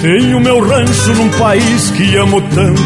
Tenho 0.00 0.40
meu 0.40 0.66
rancho 0.66 1.12
num 1.14 1.28
país 1.38 1.90
que 1.90 2.16
amo 2.16 2.40
tanto 2.40 2.80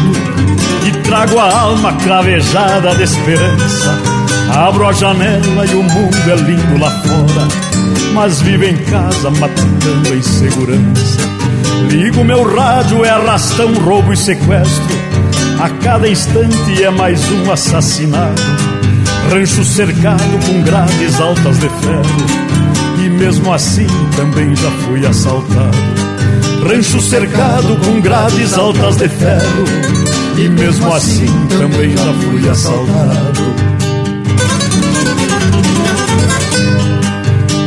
e 0.85 0.91
trago 1.07 1.39
a 1.39 1.59
alma 1.61 1.93
cravejada 1.93 2.93
de 2.93 3.03
esperança. 3.03 3.97
Abro 4.53 4.85
a 4.85 4.91
janela 4.91 5.65
e 5.65 5.75
o 5.75 5.83
mundo 5.83 6.17
é 6.29 6.35
lindo 6.35 6.77
lá 6.77 6.91
fora, 6.91 7.47
mas 8.13 8.41
vivo 8.41 8.65
em 8.65 8.75
casa 8.75 9.31
matutando 9.31 10.11
a 10.11 10.15
insegurança. 10.15 11.21
Ligo 11.89 12.21
meu 12.25 12.43
rádio, 12.53 13.05
é 13.05 13.09
arrastão, 13.09 13.73
roubo 13.75 14.11
e 14.11 14.17
sequestro. 14.17 14.95
A 15.61 15.69
cada 15.69 16.09
instante 16.09 16.83
é 16.83 16.89
mais 16.89 17.21
um 17.31 17.49
assassinato. 17.49 18.43
Rancho 19.31 19.63
cercado 19.63 20.45
com 20.45 20.61
grades 20.63 21.21
altas 21.21 21.59
de 21.59 21.69
ferro, 21.69 23.05
e 23.05 23.09
mesmo 23.09 23.53
assim 23.53 23.87
também 24.17 24.53
já 24.53 24.69
fui 24.85 25.05
assaltado. 25.05 26.14
Rancho 26.65 26.99
cercado 26.99 27.77
com 27.85 28.01
grades 28.01 28.57
altas 28.57 28.97
de 28.97 29.07
ferro. 29.07 29.65
E 30.35 30.49
mesmo 30.49 30.91
assim 30.91 31.47
também 31.47 31.95
já 31.95 32.13
fui 32.13 32.49
assaltado. 32.49 33.55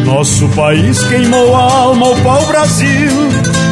Nosso 0.05 0.49
país 0.49 1.01
queimou 1.05 1.55
a 1.55 1.63
alma 1.63 2.07
ao 2.07 2.17
pau-brasil 2.17 3.13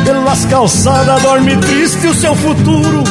Pelas 0.05 0.45
calçadas 0.45 1.22
dorme 1.22 1.57
triste 1.57 2.07
o 2.07 2.14
seu 2.14 2.37
futuro. 2.37 3.03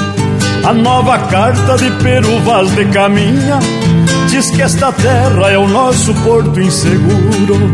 A 0.63 0.71
nova 0.71 1.17
carta 1.17 1.75
de 1.75 1.91
Peru 2.01 2.39
Vaz 2.45 2.73
de 2.75 2.85
caminha 2.85 3.59
Diz 4.29 4.51
que 4.51 4.61
esta 4.61 4.91
terra 4.93 5.51
é 5.51 5.57
o 5.57 5.67
nosso 5.67 6.13
porto 6.23 6.61
inseguro 6.61 7.73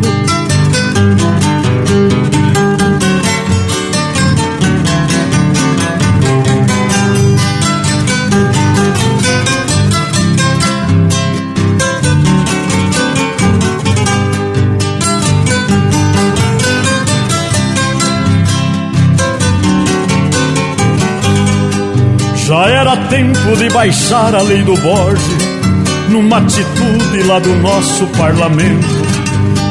tempo 23.11 23.57
de 23.57 23.69
baixar 23.69 24.33
a 24.33 24.41
lei 24.41 24.63
do 24.63 24.73
borde 24.77 25.21
Numa 26.09 26.37
atitude 26.37 27.23
lá 27.23 27.39
do 27.39 27.53
nosso 27.57 28.07
parlamento. 28.17 28.87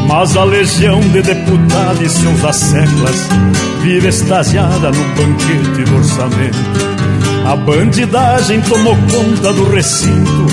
Mas 0.06 0.36
a 0.36 0.44
legião 0.44 1.00
de 1.00 1.22
deputados 1.22 2.02
e 2.02 2.08
seus 2.08 2.44
asseclas 2.44 3.28
Vive 3.82 4.08
extasiada 4.08 4.90
no 4.90 5.04
banquete 5.14 5.90
do 5.90 5.96
orçamento. 5.96 6.58
A 7.46 7.56
bandidagem 7.56 8.60
tomou 8.60 8.94
conta 8.94 9.52
do 9.54 9.70
recinto 9.70 10.46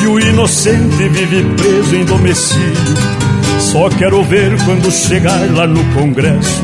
E 0.00 0.06
o 0.06 0.20
inocente 0.20 1.08
vive 1.08 1.42
preso 1.56 1.96
em 1.96 2.04
domicílio 2.04 2.96
Só 3.58 3.90
quero 3.90 4.22
ver 4.22 4.56
quando 4.64 4.90
chegar 4.92 5.40
lá 5.52 5.66
no 5.66 5.82
Congresso 5.92 6.62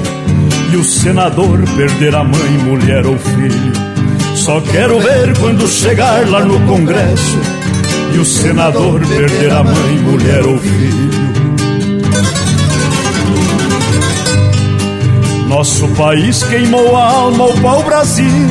E 0.72 0.76
o 0.76 0.84
senador 0.84 1.60
perder 1.76 2.14
a 2.14 2.22
mãe, 2.22 2.50
mulher 2.64 3.04
ou 3.04 3.18
filho 3.18 3.97
só 4.38 4.60
quero 4.60 5.00
ver 5.00 5.36
quando 5.38 5.66
chegar 5.66 6.28
lá 6.28 6.44
no 6.44 6.60
Congresso 6.60 7.38
e 8.14 8.18
o 8.18 8.24
senador 8.24 9.00
perder 9.04 9.50
a 9.50 9.64
mãe, 9.64 9.98
mulher 9.98 10.46
ou 10.46 10.58
filho. 10.58 11.10
Nosso 15.48 15.88
país 15.88 16.44
queimou 16.44 16.96
a 16.96 17.04
alma 17.04 17.44
ao 17.44 17.52
pau-brasil. 17.54 18.48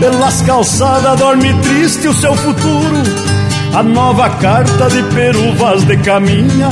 Pelas 0.00 0.40
calçadas 0.42 1.18
dorme 1.18 1.52
triste 1.60 2.08
o 2.08 2.14
seu 2.14 2.34
futuro. 2.34 3.02
A 3.74 3.82
nova 3.82 4.30
carta 4.30 4.88
de 4.88 5.02
Peru 5.14 5.52
Vaz 5.56 5.84
de 5.84 5.98
caminha 5.98 6.70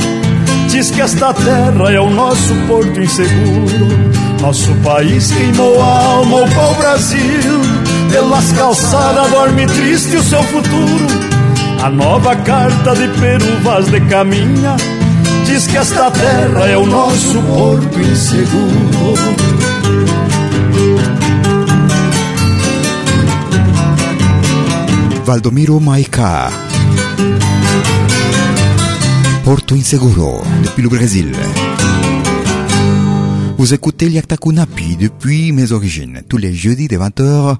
diz 0.69 0.89
que 0.89 1.01
esta 1.01 1.33
terra 1.33 1.91
é 1.91 1.99
o 1.99 2.09
nosso 2.09 2.55
porto 2.67 2.99
inseguro. 2.99 3.87
Nosso 4.41 4.73
país 4.83 5.31
queimou 5.31 5.81
a 5.81 5.85
alma 5.85 6.39
ao 6.39 6.47
pau-brasil. 6.47 7.78
Pelas 8.11 8.51
calçadas 8.53 9.29
dorme 9.31 9.65
triste 9.65 10.15
o 10.17 10.23
seu 10.23 10.43
futuro. 10.43 11.07
A 11.83 11.89
nova 11.89 12.35
carta 12.35 12.95
de 12.95 13.07
Peru 13.19 13.63
Vaz 13.63 13.85
de 13.87 14.01
caminha 14.01 14.75
diz 15.45 15.67
que 15.67 15.77
esta 15.77 16.11
terra 16.11 16.67
é 16.67 16.77
o 16.77 16.85
nosso 16.85 17.41
porto 17.43 17.99
inseguro. 17.99 19.59
Valdomiro 25.23 25.79
Maica. 25.79 26.49
Porto 29.43 29.75
Inseguro, 29.75 30.43
depuis 30.63 30.83
le 30.83 30.89
Brésil. 30.89 31.31
Vous 33.59 33.73
écoutez 33.73 34.07
Liactacunapi 34.07 34.95
depuis 34.95 35.51
mes 35.51 35.73
origines, 35.73 36.21
tous 36.29 36.37
les 36.37 36.53
jeudis 36.53 36.87
de 36.87 36.97
20h. 36.97 37.57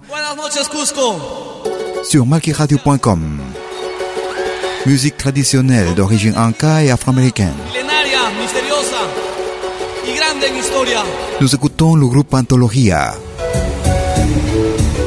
Sur 2.05 2.25
malkiradio.com. 2.25 3.39
Musique 4.85 5.17
traditionnelle 5.17 5.93
d'origine 5.95 6.37
anka 6.37 6.85
et 6.85 6.89
afro-américaine. 6.89 7.51
Nous 11.41 11.53
écoutons 11.53 11.95
le 11.95 12.07
groupe 12.07 12.33
Antologia. 12.33 13.13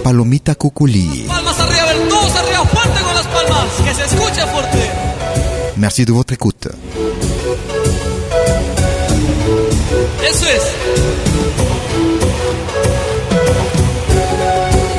Palomita 0.04 0.54
Cuculi. 0.54 1.24
Merci 5.78 6.04
de 6.04 6.12
votre 6.12 6.34
écoute. 6.34 6.68
Eso 10.32 10.46
es. 10.46 10.62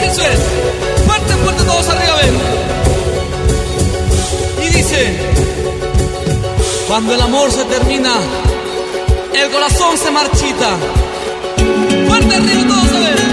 Eso 0.03 0.21
es. 0.21 0.39
Fuerte, 1.07 1.33
fuerte, 1.43 1.63
todos 1.63 1.89
arriba, 1.89 2.15
ven. 2.21 2.35
Y 4.63 4.69
dice, 4.77 5.17
cuando 6.87 7.15
el 7.15 7.21
amor 7.21 7.51
se 7.51 7.65
termina, 7.65 8.13
el 9.33 9.49
corazón 9.49 9.97
se 9.97 10.11
marchita. 10.11 10.77
Fuerte 12.07 12.35
arriba, 12.35 12.67
todos 12.67 12.93
a 12.93 12.99
ver. 12.99 13.32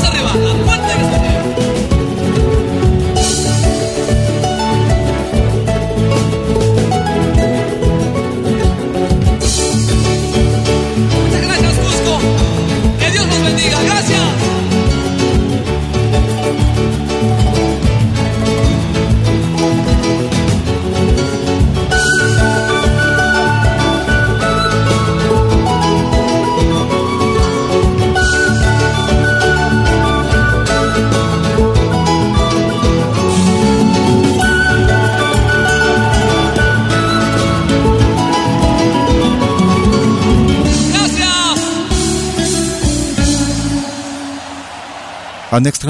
Vamos 0.00 0.10
arriba. 0.10 0.47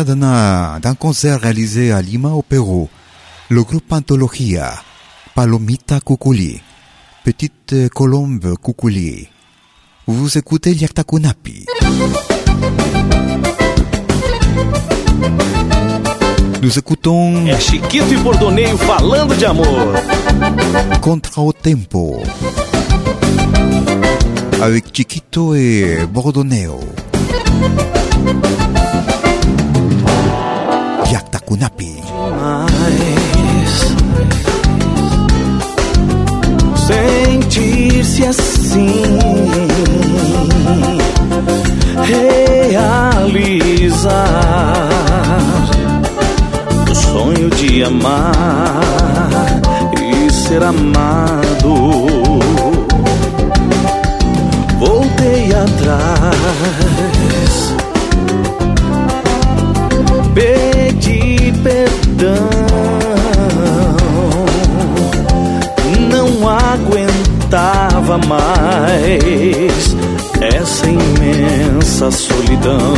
d'un 0.04 0.94
concert 0.94 1.40
réalisé 1.40 1.92
à 1.92 2.02
Lima 2.02 2.30
au 2.30 2.42
Pérou. 2.42 2.88
Le 3.48 3.62
groupe 3.62 3.92
Anthologia, 3.92 4.74
Palomita 5.34 6.00
Cuculi, 6.00 6.60
Petite 7.24 7.88
Colombe 7.94 8.54
Cuculi. 8.62 9.28
Vous 10.06 10.38
écoutez 10.38 10.74
Liaktakunapi. 10.74 11.66
Nous 16.60 16.78
écoutons. 16.78 17.46
É 17.46 17.60
Chiquito 17.60 18.12
e 18.12 18.16
Bordoneio 18.16 18.76
falando 18.78 19.34
de 19.36 19.46
amor. 19.46 19.94
Contra 21.00 21.40
o 21.40 21.52
tempo. 21.52 22.22
Avec 24.60 24.86
Chiquito 24.92 25.54
et 25.54 26.04
Bordoneio. 26.06 26.80
Takunapi. 31.28 32.02
Sentir-se 36.86 38.24
assim 38.24 39.02
realizar 42.68 44.08
o 46.90 46.94
sonho 46.94 47.50
de 47.50 47.84
amar 47.84 48.80
e 50.00 50.32
ser 50.32 50.62
amado. 50.62 51.74
Voltei 54.78 55.52
atrás 55.52 57.37
mais 68.26 69.96
essa 70.40 70.86
imensa 70.86 72.10
solidão. 72.10 72.94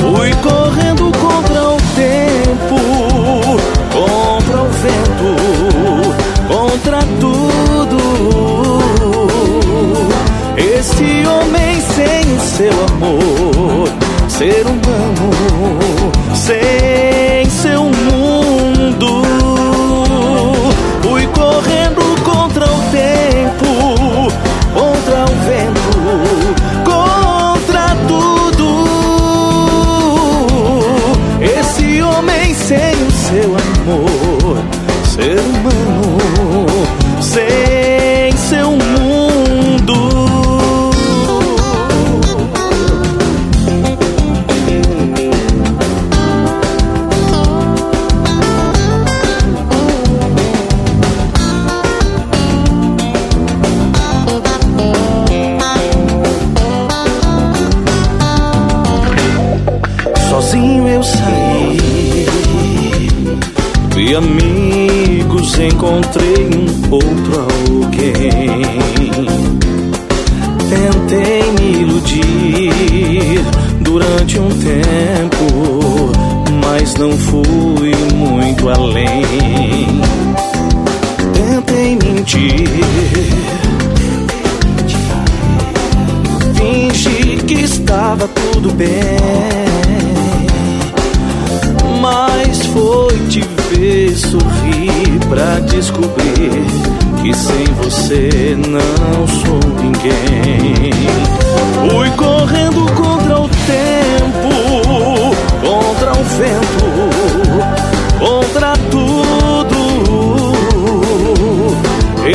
Fui 0.00 0.30
correndo 0.42 1.12
contra 1.18 1.68
o 1.70 1.76
tempo, 1.94 2.80
contra 3.92 4.62
o 4.62 4.68
vento, 4.68 5.32
contra 6.48 6.98
tudo. 7.20 7.98
Este 10.56 11.26
homem 11.26 11.80
sem 11.80 12.38
seu 12.40 12.84
amor, 12.86 13.88
ser 14.28 14.66
humano 14.66 15.83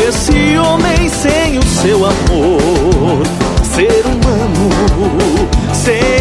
esse 0.09 0.57
homem 0.57 1.07
sem 1.07 1.59
o 1.59 1.63
seu 1.63 1.97
amor, 1.97 3.23
ser 3.63 4.03
humano 4.07 4.69
sem 5.71 6.18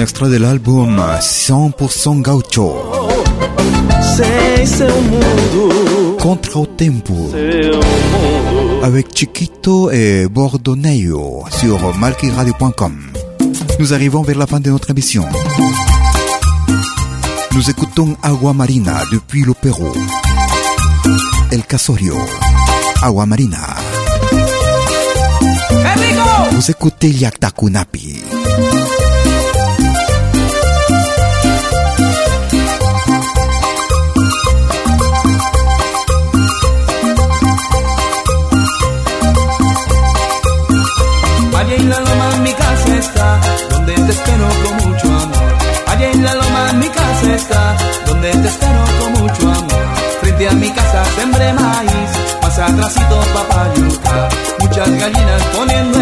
un 0.00 0.02
extrait 0.02 0.30
de 0.30 0.38
l'album 0.38 0.96
100% 1.20 2.22
Gaucho. 2.22 2.74
Contra 6.18 6.60
o 6.60 6.66
tempo. 6.66 7.30
Avec 8.82 9.08
Chiquito 9.14 9.90
et 9.90 10.26
Bordoneio 10.26 11.44
sur 11.50 11.94
malquiradio.com. 11.98 12.96
Nous 13.78 13.92
arrivons 13.92 14.22
vers 14.22 14.38
la 14.38 14.46
fin 14.46 14.58
de 14.60 14.70
notre 14.70 14.88
émission. 14.88 15.26
Nous 17.52 17.68
écoutons 17.68 18.16
Agua 18.22 18.54
Marina 18.54 19.02
depuis 19.12 19.42
le 19.42 19.52
Pérou. 19.52 19.92
El 21.52 21.64
Casorio. 21.64 22.16
Agua 23.02 23.26
Marina. 23.26 23.58
Vous 26.52 26.70
écoutez 26.70 27.10
Yaktakunapi. 27.10 28.39
casa 50.72 51.04
sembré 51.16 51.52
maíz, 51.52 52.10
pasa 52.40 52.66
trasito 52.66 53.20
papayuca, 53.34 54.28
muchas 54.60 54.90
gallinas 54.90 55.42
poniendo 55.56 56.00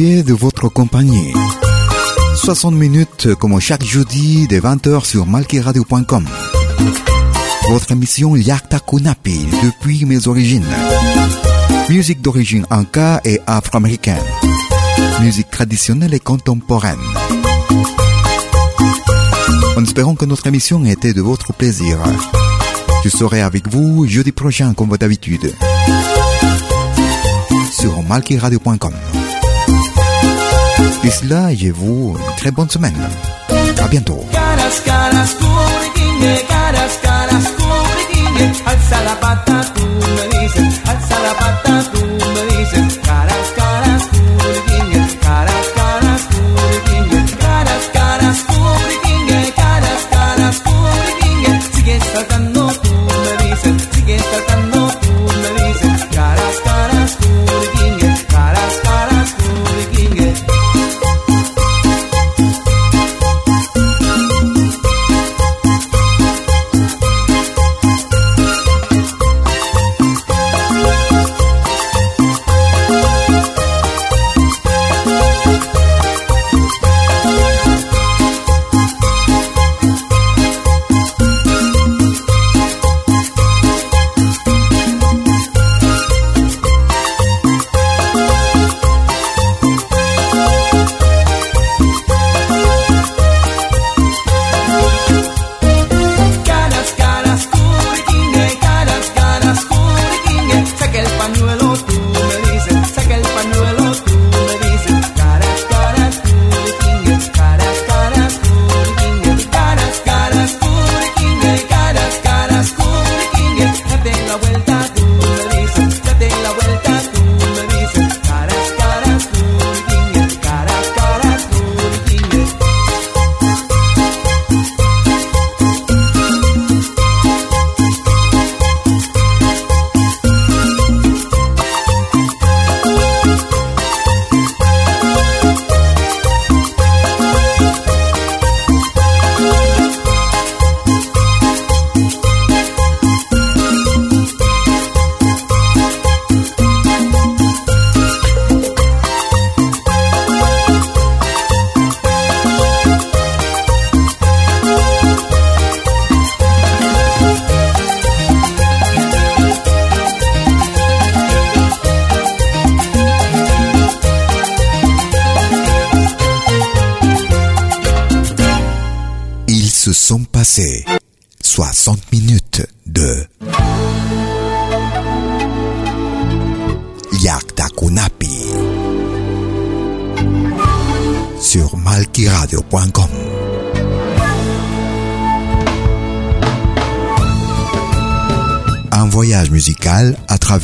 de 0.00 0.32
votre 0.32 0.68
compagnie. 0.68 1.32
60 2.34 2.74
minutes 2.74 3.32
comme 3.36 3.60
chaque 3.60 3.84
jeudi 3.84 4.48
de 4.48 4.58
20h 4.58 5.04
sur 5.04 5.24
malkiradio.com. 5.24 6.26
Votre 7.68 7.92
émission 7.92 8.34
Yakta 8.34 8.80
Kunapi 8.80 9.46
depuis 9.62 10.04
mes 10.04 10.26
origines. 10.26 10.66
Musique 11.88 12.20
d'origine 12.22 12.66
anka 12.70 13.20
et 13.24 13.38
afro-américaine. 13.46 14.18
Musique 15.20 15.50
traditionnelle 15.50 16.12
et 16.12 16.20
contemporaine. 16.20 16.98
En 19.76 19.84
espérant 19.84 20.16
que 20.16 20.24
notre 20.24 20.48
émission 20.48 20.84
ait 20.84 20.92
été 20.92 21.12
de 21.12 21.22
votre 21.22 21.52
plaisir. 21.52 21.98
Je 23.04 23.10
serai 23.10 23.42
avec 23.42 23.68
vous 23.68 24.06
jeudi 24.08 24.32
prochain 24.32 24.74
comme 24.74 24.96
d'habitude. 24.96 25.54
Sur 27.70 28.02
malkiradio.com. 28.02 28.94
Là, 31.28 31.54
je 31.54 31.68
vous 31.68 32.16
une 32.18 32.36
très 32.36 32.50
bonne 32.50 32.68
semaine. 32.68 32.94
À 33.78 33.88
bientôt. 33.88 34.24
Alza 38.66 38.98
la 39.04 40.33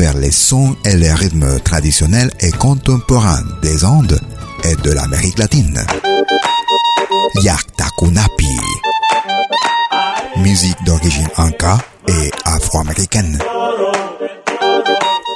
travers 0.01 0.19
les 0.19 0.31
sons 0.31 0.75
et 0.87 0.97
les 0.97 1.13
rythmes 1.13 1.61
traditionnels 1.61 2.31
et 2.41 2.53
contemporains 2.53 3.43
des 3.61 3.85
Andes 3.85 4.19
et 4.65 4.75
de 4.77 4.93
l'Amérique 4.93 5.39
latine. 5.39 5.79
Yaktakunapi. 7.43 8.57
Musique 10.37 10.83
d'origine 10.87 11.29
inca 11.37 11.77
et 12.09 12.31
afro-américaine. 12.47 13.39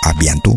À 0.02 0.12
bientôt. 0.18 0.56